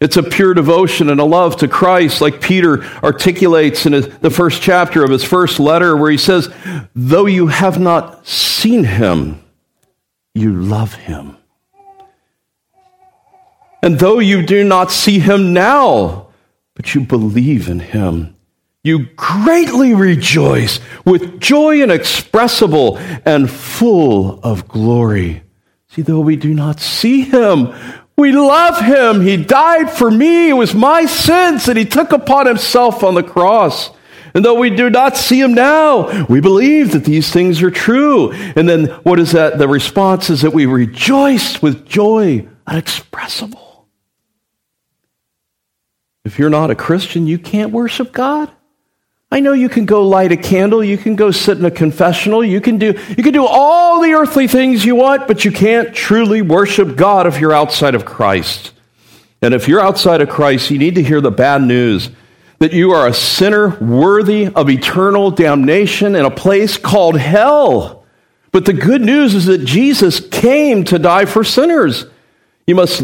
[0.00, 4.30] It's a pure devotion and a love to Christ, like Peter articulates in his, the
[4.30, 6.52] first chapter of his first letter, where he says,
[6.94, 9.42] Though you have not seen him,
[10.34, 11.36] you love him.
[13.82, 16.28] And though you do not see him now,
[16.74, 18.36] but you believe in him,
[18.82, 25.42] you greatly rejoice with joy inexpressible and full of glory.
[25.96, 27.72] See, though we do not see him,
[28.18, 29.22] we love him.
[29.22, 30.50] He died for me.
[30.50, 33.88] It was my sins that he took upon himself on the cross.
[34.34, 38.32] And though we do not see him now, we believe that these things are true.
[38.32, 39.56] And then what is that?
[39.56, 43.86] The response is that we rejoice with joy unexpressible.
[46.26, 48.50] If you're not a Christian, you can't worship God.
[49.30, 52.44] I know you can go light a candle, you can go sit in a confessional,
[52.44, 55.94] you can do you can do all the earthly things you want, but you can't
[55.94, 58.72] truly worship God if you're outside of Christ.
[59.42, 62.10] And if you're outside of Christ, you need to hear the bad news
[62.58, 68.04] that you are a sinner worthy of eternal damnation in a place called hell.
[68.50, 72.06] But the good news is that Jesus came to die for sinners.
[72.66, 73.02] You must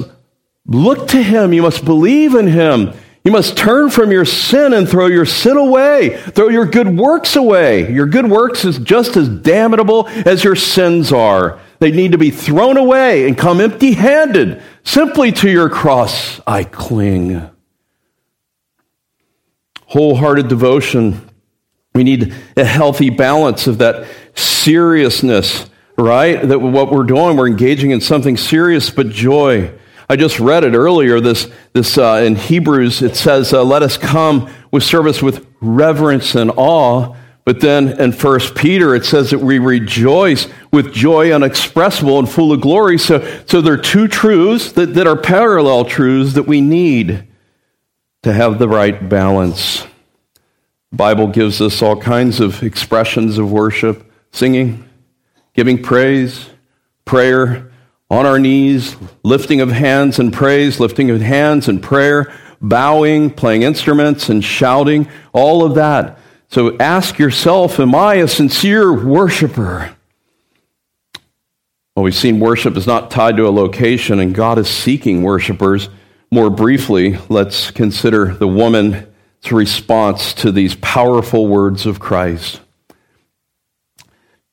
[0.67, 2.95] look to him, you must believe in him.
[3.25, 6.17] You must turn from your sin and throw your sin away.
[6.17, 7.93] Throw your good works away.
[7.93, 11.61] Your good works is just as damnable as your sins are.
[11.79, 14.61] They need to be thrown away and come empty handed.
[14.83, 17.49] Simply to your cross I cling.
[19.87, 21.29] Wholehearted devotion.
[21.95, 25.67] We need a healthy balance of that seriousness,
[25.97, 26.43] right?
[26.43, 29.73] That what we're doing, we're engaging in something serious, but joy.
[30.13, 31.21] I just read it earlier.
[31.21, 36.35] This, this uh, in Hebrews, it says, uh, "Let us come with service with reverence
[36.35, 42.19] and awe." But then in First Peter, it says that we rejoice with joy unexpressible
[42.19, 42.99] and full of glory.
[42.99, 47.27] So, so there are two truths that, that are parallel truths that we need
[48.23, 49.81] to have the right balance.
[50.91, 54.87] The Bible gives us all kinds of expressions of worship, singing,
[55.55, 56.51] giving praise,
[57.07, 57.72] prayer,
[58.13, 63.63] on our knees, lifting of hands and praise, lifting of hands and prayer, bowing, playing
[63.63, 66.19] instruments and shouting, all of that.
[66.49, 69.97] So ask yourself, am I a sincere worshiper?
[71.97, 75.89] Well, we've seen worship is not tied to a location, and God is seeking worshipers.
[76.31, 79.07] More briefly, let's consider the woman's
[79.51, 82.61] response to these powerful words of Christ.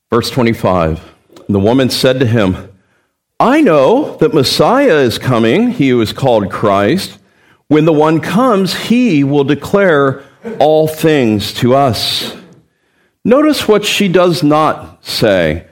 [0.08, 1.04] Verse 25
[1.50, 2.69] The woman said to him,
[3.40, 7.18] I know that Messiah is coming, he who is called Christ.
[7.68, 10.22] When the one comes, he will declare
[10.58, 12.36] all things to us.
[13.24, 15.66] Notice what she does not say.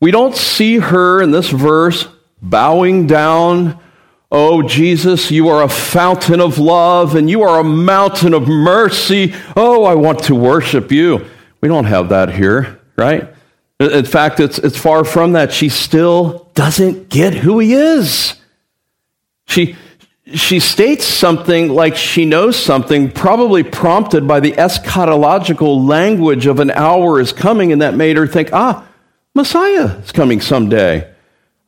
[0.00, 2.06] We don't see her in this verse
[2.40, 3.80] bowing down.
[4.30, 9.34] Oh, Jesus, you are a fountain of love and you are a mountain of mercy.
[9.56, 11.26] Oh, I want to worship you.
[11.60, 13.34] We don't have that here, right?
[13.80, 15.52] In fact, it's, it's far from that.
[15.52, 18.34] She still doesn't get who he is.
[19.46, 19.74] She,
[20.34, 26.70] she states something like she knows something, probably prompted by the eschatological language of an
[26.70, 28.86] hour is coming, and that made her think, ah,
[29.34, 31.10] Messiah is coming someday.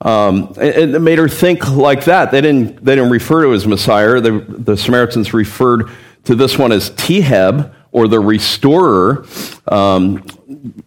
[0.03, 2.31] Um, it, it, made her think like that.
[2.31, 4.21] They didn't, they didn't refer to as Messiah.
[4.21, 5.89] The, the Samaritans referred
[6.25, 9.25] to this one as Taheb, or the restorer,
[9.69, 10.25] um,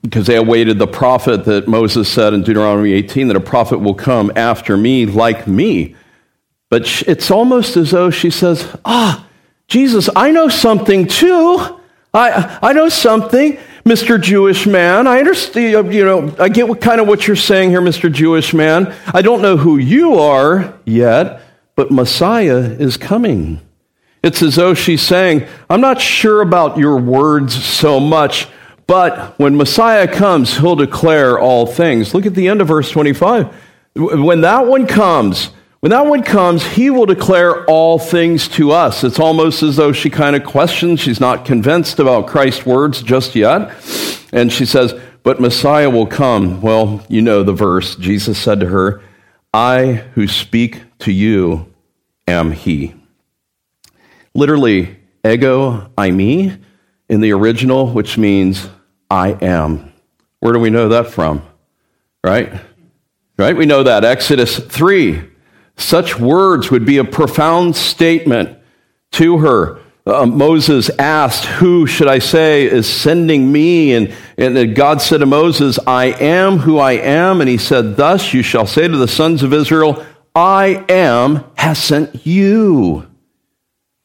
[0.01, 3.93] because they awaited the prophet that Moses said in Deuteronomy 18 that a prophet will
[3.93, 5.95] come after me like me.
[6.69, 9.27] But it's almost as though she says, Ah,
[9.67, 11.79] Jesus, I know something too.
[12.13, 14.19] I, I know something, Mr.
[14.19, 15.05] Jewish man.
[15.05, 18.11] I understand, you know, I get what, kind of what you're saying here, Mr.
[18.11, 18.95] Jewish man.
[19.13, 21.41] I don't know who you are yet,
[21.75, 23.59] but Messiah is coming.
[24.25, 28.47] It's as though she's saying, I'm not sure about your words so much,
[28.87, 32.15] but when Messiah comes, he'll declare all things.
[32.15, 33.53] Look at the end of verse 25.
[33.93, 35.51] When that one comes,
[35.81, 39.03] when that one comes, he will declare all things to us.
[39.03, 40.99] It's almost as though she kind of questions.
[40.99, 43.71] She's not convinced about Christ's words just yet.
[44.33, 46.61] And she says, But Messiah will come.
[46.61, 47.95] Well, you know the verse.
[47.95, 49.03] Jesus said to her,
[49.53, 51.71] I who speak to you
[52.27, 52.95] am he.
[54.35, 56.61] Literally, ego eimi
[57.09, 58.69] in the original, which means
[59.09, 59.91] I am.
[60.39, 61.41] Where do we know that from?
[62.23, 62.53] Right?
[63.37, 63.57] Right?
[63.57, 64.05] We know that.
[64.05, 65.31] Exodus 3
[65.77, 68.57] such words would be a profound statement
[69.11, 69.79] to her.
[70.05, 73.93] Uh, Moses asked, Who should I say is sending me?
[73.93, 77.41] And, and God said to Moses, I am who I am.
[77.41, 80.05] And he said, Thus you shall say to the sons of Israel,
[80.35, 83.07] I am has sent you.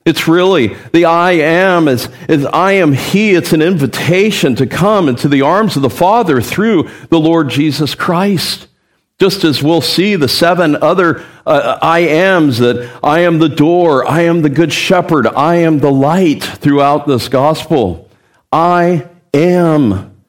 [0.07, 3.33] It's really the I am is, is I am He.
[3.33, 7.95] It's an invitation to come into the arms of the Father through the Lord Jesus
[7.95, 8.67] Christ.
[9.19, 14.09] Just as we'll see the seven other uh, I ams that I am the door,
[14.09, 18.09] I am the good shepherd, I am the light throughout this gospel.
[18.51, 20.23] I am.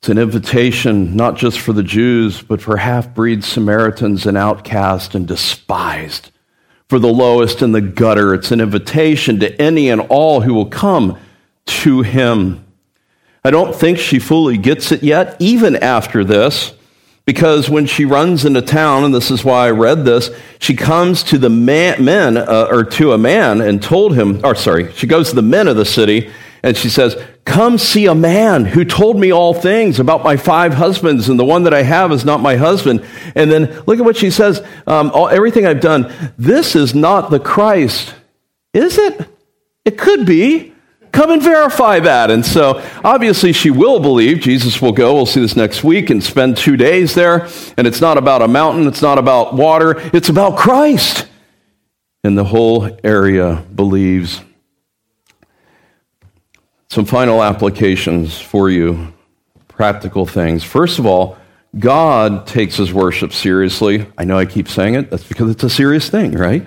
[0.00, 5.14] It's an invitation not just for the Jews, but for half breed Samaritans and outcast
[5.14, 6.30] and despised.
[6.92, 10.66] For the lowest in the gutter, it's an invitation to any and all who will
[10.66, 11.18] come
[11.64, 12.66] to him.
[13.42, 16.74] I don't think she fully gets it yet, even after this.
[17.24, 20.28] Because when she runs into town, and this is why I read this,
[20.58, 24.54] she comes to the man, men, uh, or to a man and told him, or
[24.54, 26.30] sorry, she goes to the men of the city
[26.62, 30.74] and she says, Come see a man who told me all things about my five
[30.74, 33.04] husbands, and the one that I have is not my husband.
[33.34, 37.30] And then look at what she says um, all, everything I've done, this is not
[37.30, 38.14] the Christ.
[38.72, 39.28] Is it?
[39.84, 40.72] It could be.
[41.10, 42.30] Come and verify that.
[42.30, 44.40] And so obviously she will believe.
[44.40, 45.12] Jesus will go.
[45.14, 47.48] We'll see this next week and spend two days there.
[47.76, 51.28] And it's not about a mountain, it's not about water, it's about Christ.
[52.24, 54.40] And the whole area believes.
[56.92, 59.14] Some final applications for you,
[59.66, 60.62] practical things.
[60.62, 61.38] First of all,
[61.78, 64.06] God takes his worship seriously.
[64.18, 66.66] I know I keep saying it, that's because it's a serious thing, right?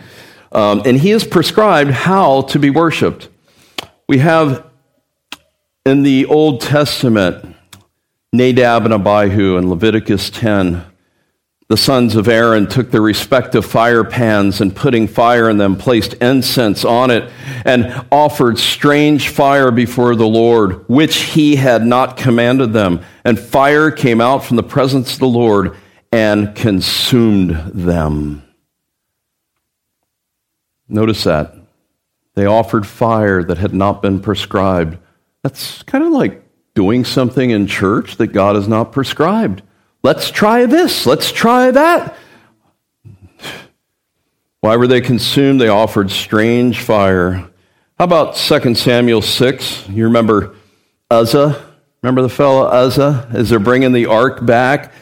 [0.51, 3.30] Um, and he has prescribed how to be worshiped.
[4.09, 4.65] We have
[5.86, 7.55] in the Old Testament
[8.34, 10.84] Nadab and Abihu in Leviticus 10.
[11.68, 16.13] The sons of Aaron took their respective fire pans and putting fire in them, placed
[16.16, 17.32] incense on it,
[17.66, 23.01] and offered strange fire before the Lord, which he had not commanded them.
[23.24, 25.76] And fire came out from the presence of the Lord
[26.11, 28.43] and consumed them.
[30.88, 31.55] Notice that.
[32.36, 34.99] They offered fire that had not been prescribed.
[35.41, 36.43] That's kind of like
[36.76, 39.63] doing something in church that God has not prescribed.
[40.06, 41.08] Let's try this.
[41.08, 42.16] Let's try that.
[44.60, 45.60] Why were they consumed?
[45.60, 47.49] They offered strange fire.
[47.97, 49.89] How about 2 Samuel 6?
[49.89, 50.53] You remember
[51.10, 51.60] Uzzah?
[52.03, 54.93] Remember the fellow Uzzah as they're bringing the ark back?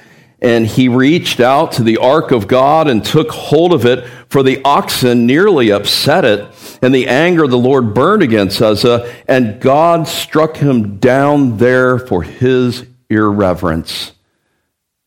[0.42, 4.42] And he reached out to the ark of God and took hold of it, for
[4.42, 6.48] the oxen nearly upset it
[6.82, 12.00] and the anger of the Lord burned against Uzzah, and God struck him down there
[12.00, 14.14] for his irreverence.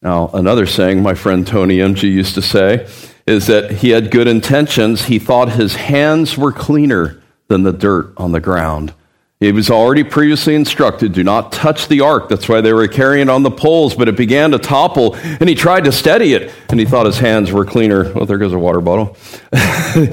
[0.06, 2.88] Now, another saying my friend Tony MG used to say
[3.26, 5.06] is that he had good intentions.
[5.06, 8.94] He thought his hands were cleaner than the dirt on the ground.
[9.40, 12.28] He was already previously instructed do not touch the ark.
[12.28, 15.48] That's why they were carrying it on the poles, but it began to topple, and
[15.48, 18.12] he tried to steady it, and he thought his hands were cleaner.
[18.12, 19.16] Well, there goes a water bottle.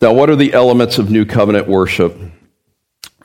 [0.00, 2.14] Now, what are the elements of new covenant worship?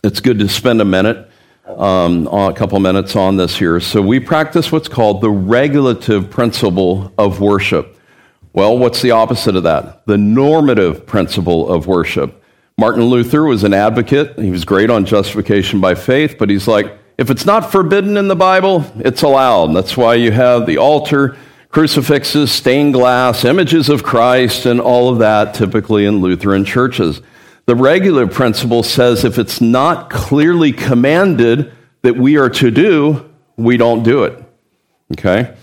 [0.01, 1.28] It's good to spend a minute,
[1.77, 3.79] um, a couple minutes on this here.
[3.79, 7.97] So, we practice what's called the regulative principle of worship.
[8.53, 10.05] Well, what's the opposite of that?
[10.05, 12.43] The normative principle of worship.
[12.77, 14.39] Martin Luther was an advocate.
[14.39, 18.29] He was great on justification by faith, but he's like, if it's not forbidden in
[18.29, 19.73] the Bible, it's allowed.
[19.75, 21.35] That's why you have the altar
[21.69, 27.21] crucifixes, stained glass, images of Christ, and all of that typically in Lutheran churches.
[27.69, 33.77] The regular principle says if it's not clearly commanded that we are to do, we
[33.77, 34.43] don't do it.
[35.13, 35.55] Okay?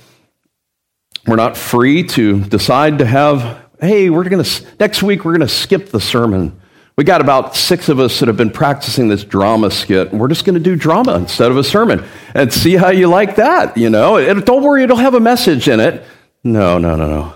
[1.27, 5.49] We're not free to decide to have, hey, we're going to, next week we're going
[5.49, 6.61] to skip the sermon.
[6.97, 10.29] We got about six of us that have been practicing this drama skit, and we're
[10.29, 12.05] just going to do drama instead of a sermon
[12.35, 14.17] and see how you like that, you know?
[14.17, 16.05] And don't worry, it'll have a message in it.
[16.45, 17.35] No, no, no, no.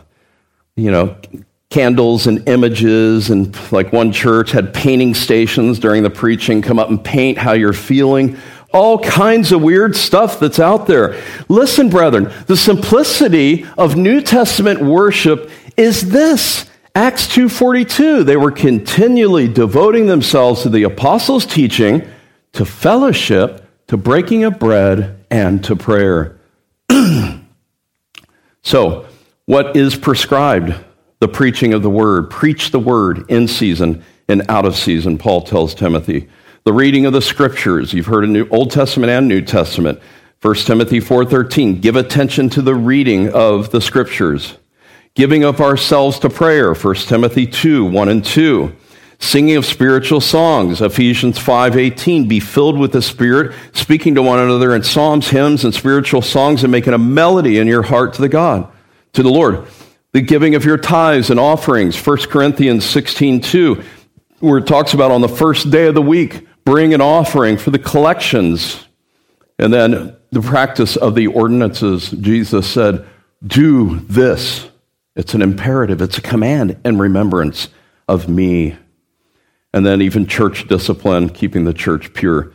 [0.77, 1.17] You know,
[1.71, 6.89] candles and images, and like one church had painting stations during the preaching, come up
[6.89, 8.37] and paint how you're feeling
[8.73, 11.21] all kinds of weird stuff that's out there.
[11.49, 16.69] Listen, brethren, the simplicity of New Testament worship is this.
[16.95, 22.03] Acts 2:42 they were continually devoting themselves to the apostles' teaching,
[22.53, 26.37] to fellowship, to breaking of bread and to prayer.
[28.63, 29.05] so,
[29.47, 30.75] what is prescribed?
[31.21, 32.31] The preaching of the word.
[32.31, 36.29] Preach the word in season and out of season, Paul tells Timothy
[36.65, 37.93] the reading of the scriptures.
[37.93, 40.01] You've heard in New, Old Testament and New Testament.
[40.41, 44.55] 1 Timothy 4:13, give attention to the reading of the scriptures.
[45.15, 48.73] Giving of ourselves to prayer, 1 Timothy 2, 1 and 2.
[49.19, 54.75] Singing of spiritual songs, Ephesians 5:18, be filled with the Spirit, speaking to one another
[54.75, 58.29] in psalms, hymns, and spiritual songs, and making a melody in your heart to the
[58.29, 58.67] God,
[59.13, 59.65] to the Lord.
[60.13, 63.83] The giving of your tithes and offerings, 1 Corinthians 16:2,
[64.41, 67.71] where it talks about on the first day of the week, bring an offering for
[67.71, 68.85] the collections.
[69.59, 73.07] And then the practice of the ordinances, Jesus said,
[73.47, 74.69] Do this.
[75.17, 77.69] It's an imperative, it's a command in remembrance
[78.09, 78.77] of me.
[79.73, 82.53] And then even church discipline, keeping the church pure.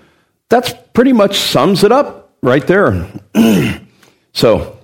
[0.49, 3.09] That's pretty much sums it up right there.
[4.33, 4.74] so,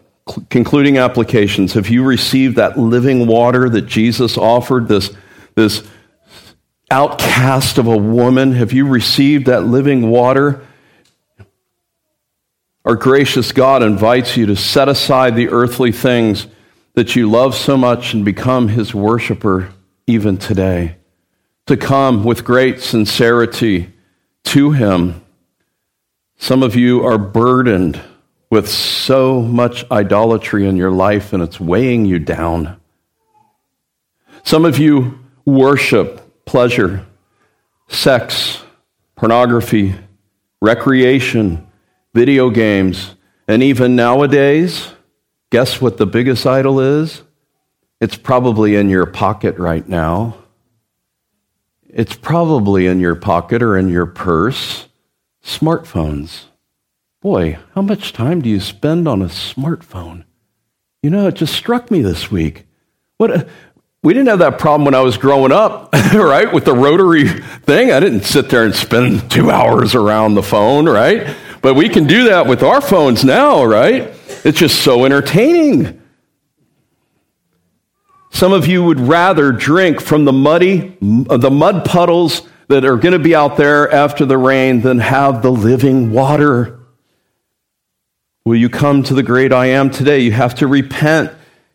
[0.50, 5.14] concluding applications have you received that living water that Jesus offered, this,
[5.56, 5.88] this
[6.90, 10.66] outcast of a woman, have you received that living water?
[12.84, 16.48] Our gracious God invites you to set aside the earthly things
[16.94, 19.72] that you love so much and become his worshiper
[20.08, 20.98] even today.
[21.68, 23.94] To come with great sincerity
[24.46, 25.22] to him.
[26.38, 28.02] Some of you are burdened
[28.52, 32.80] with so much idolatry in your life and it's weighing you down.
[34.44, 37.06] Some of you worship pleasure,
[37.88, 38.62] sex,
[39.16, 39.96] pornography,
[40.62, 41.66] recreation,
[42.14, 43.16] video games,
[43.48, 44.92] and even nowadays,
[45.50, 47.22] guess what the biggest idol is?
[48.02, 50.36] It's probably in your pocket right now.
[51.88, 54.88] It's probably in your pocket or in your purse.
[55.44, 56.46] Smartphones.
[57.22, 60.24] Boy, how much time do you spend on a smartphone?
[61.04, 62.66] You know, it just struck me this week.
[63.18, 63.44] What, uh,
[64.02, 66.52] we didn't have that problem when I was growing up, right?
[66.52, 67.92] With the rotary thing.
[67.92, 71.36] I didn't sit there and spend two hours around the phone, right?
[71.62, 74.12] But we can do that with our phones now, right?
[74.44, 76.02] It's just so entertaining.
[78.32, 80.98] Some of you would rather drink from the muddy,
[81.30, 84.98] uh, the mud puddles that are going to be out there after the rain than
[84.98, 86.81] have the living water.
[88.46, 90.20] Will you come to the great I am today?
[90.20, 91.32] You have to repent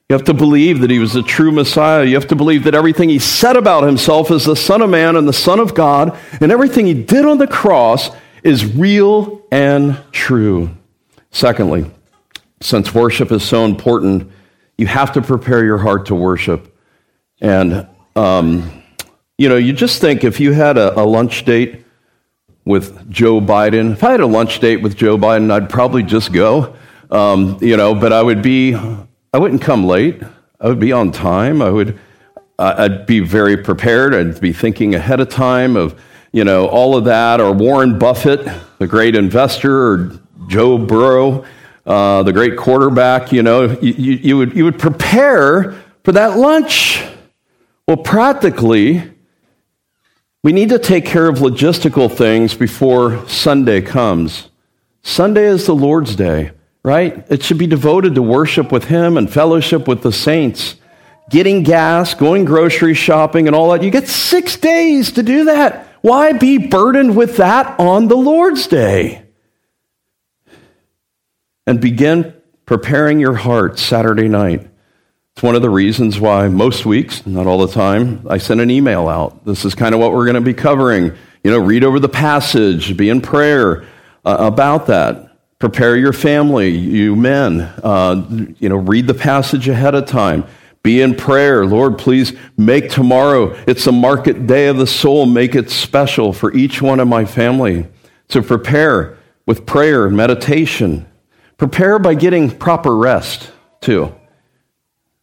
[0.09, 2.05] you have to believe that he was the true Messiah.
[2.05, 5.17] You have to believe that everything he said about himself as the Son of Man
[5.17, 8.11] and the Son of God, and everything he did on the cross
[8.45, 10.71] is real and true.
[11.33, 11.91] Secondly,
[12.61, 14.31] since worship is so important,
[14.79, 16.73] you have to prepare your heart to worship.
[17.41, 18.85] And, um,
[19.39, 21.85] you know, you just think if you had a, a lunch date
[22.67, 26.33] with Joe Biden, if I had a lunch date with Joe Biden, I'd probably just
[26.33, 26.77] go.
[27.11, 30.23] Um, you know, but I would be I wouldn't come late.
[30.61, 31.61] I would be on time.
[31.61, 31.99] I would,
[32.59, 34.15] I'd be very prepared.
[34.15, 36.01] I'd be thinking ahead of time of,
[36.33, 37.41] you know, all of that.
[37.41, 38.49] Or Warren Buffett,
[38.79, 41.45] the great investor, or Joe Burrow,
[41.85, 43.31] uh, the great quarterback.
[43.31, 47.05] You know, you, you, you, would you would prepare for that lunch.
[47.87, 49.05] Well, practically,
[50.47, 54.49] we need to take care of logistical things before Sunday comes.
[55.03, 56.53] Sunday is the Lord's Day
[56.87, 57.27] right?
[57.29, 60.77] It should be devoted to worship with Him and fellowship with the saints.
[61.29, 63.83] Getting gas, going grocery shopping, and all that.
[63.83, 65.89] You get six days to do that.
[66.03, 69.25] Why be burdened with that on the Lord's Day?
[71.67, 74.71] And begin preparing your heart Saturday night.
[75.37, 78.71] It's one of the reasons why most weeks, not all the time, I send an
[78.71, 79.45] email out.
[79.45, 81.13] This is kind of what we're going to be covering.
[81.45, 83.83] You know, read over the passage, be in prayer
[84.25, 85.37] uh, about that.
[85.59, 87.61] Prepare your family, you men.
[87.61, 88.25] Uh,
[88.59, 90.47] you know, read the passage ahead of time.
[90.83, 91.67] Be in prayer.
[91.67, 96.51] Lord, please make tomorrow, it's a market day of the soul, make it special for
[96.55, 97.87] each one of my family.
[98.31, 101.07] So prepare with prayer meditation.
[101.59, 104.15] Prepare by getting proper rest, too.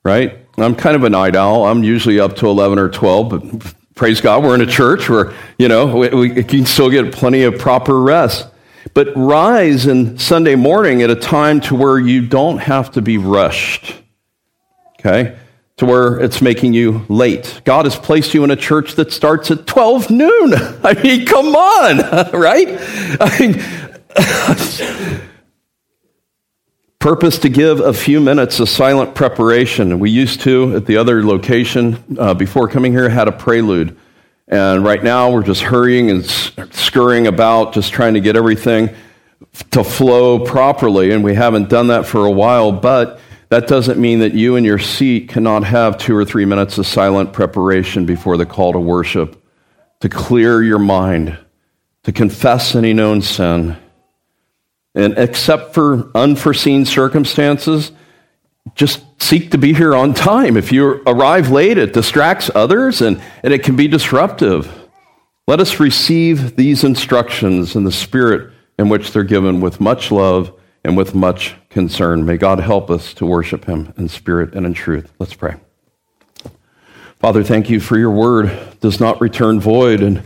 [0.03, 0.39] Right?
[0.57, 1.65] I'm kind of a night owl.
[1.65, 5.33] I'm usually up to 11 or 12, but praise God, we're in a church where,
[5.57, 8.47] you know, we, we can still get plenty of proper rest.
[8.93, 13.17] But rise in Sunday morning at a time to where you don't have to be
[13.17, 13.95] rushed.
[14.99, 15.37] Okay?
[15.77, 17.61] To where it's making you late.
[17.65, 20.53] God has placed you in a church that starts at 12 noon.
[20.83, 22.67] I mean, come on, right?
[23.19, 25.29] I mean,
[27.03, 29.99] purpose to give a few minutes of silent preparation.
[29.99, 33.97] We used to at the other location uh, before coming here had a prelude.
[34.47, 38.95] And right now we're just hurrying and scurrying about, just trying to get everything
[39.71, 41.11] to flow properly.
[41.11, 44.63] And we haven't done that for a while, but that doesn't mean that you in
[44.63, 48.79] your seat cannot have two or three minutes of silent preparation before the call to
[48.79, 49.43] worship,
[49.99, 51.37] to clear your mind,
[52.03, 53.75] to confess any known sin.
[54.95, 57.91] And except for unforeseen circumstances,
[58.75, 60.57] just seek to be here on time.
[60.57, 64.71] If you arrive late, it distracts others and, and it can be disruptive.
[65.47, 70.53] Let us receive these instructions in the spirit in which they're given with much love
[70.83, 72.25] and with much concern.
[72.25, 75.11] May God help us to worship Him in spirit and in truth.
[75.19, 75.55] Let's pray.
[77.19, 78.47] Father, thank you for your word.
[78.47, 80.01] It does not return void.
[80.01, 80.23] And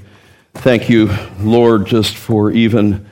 [0.53, 3.07] thank you, Lord, just for even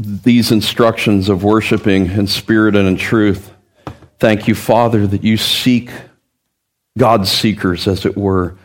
[0.00, 3.52] these instructions of worshiping in spirit and in truth.
[4.18, 5.90] Thank you, Father, that you seek
[6.96, 8.56] God seekers, as it were.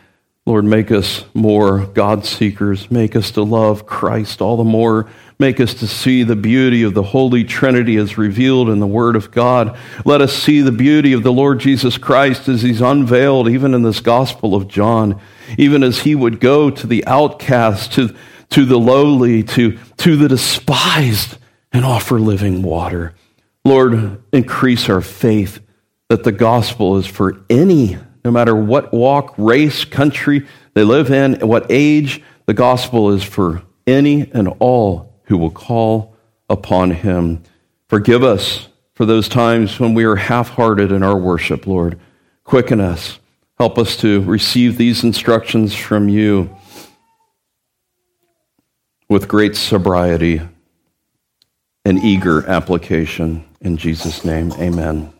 [0.46, 2.90] Lord, make us more God seekers.
[2.90, 5.10] Make us to love Christ all the more.
[5.38, 9.16] Make us to see the beauty of the Holy Trinity as revealed in the Word
[9.16, 9.76] of God.
[10.04, 13.82] Let us see the beauty of the Lord Jesus Christ as He's unveiled, even in
[13.82, 15.20] this Gospel of John,
[15.58, 18.14] even as He would go to the outcast, to,
[18.50, 21.38] to the lowly, to, to the despised,
[21.72, 23.14] and offer living water.
[23.64, 25.60] Lord, increase our faith
[26.08, 31.40] that the gospel is for any, no matter what walk, race, country they live in,
[31.46, 36.16] what age, the gospel is for any and all who will call
[36.48, 37.42] upon him.
[37.88, 41.98] Forgive us for those times when we are half hearted in our worship, Lord.
[42.44, 43.18] Quicken us.
[43.58, 46.54] Help us to receive these instructions from you
[49.08, 50.40] with great sobriety
[51.84, 53.44] and eager application.
[53.60, 55.12] In Jesus' name, amen.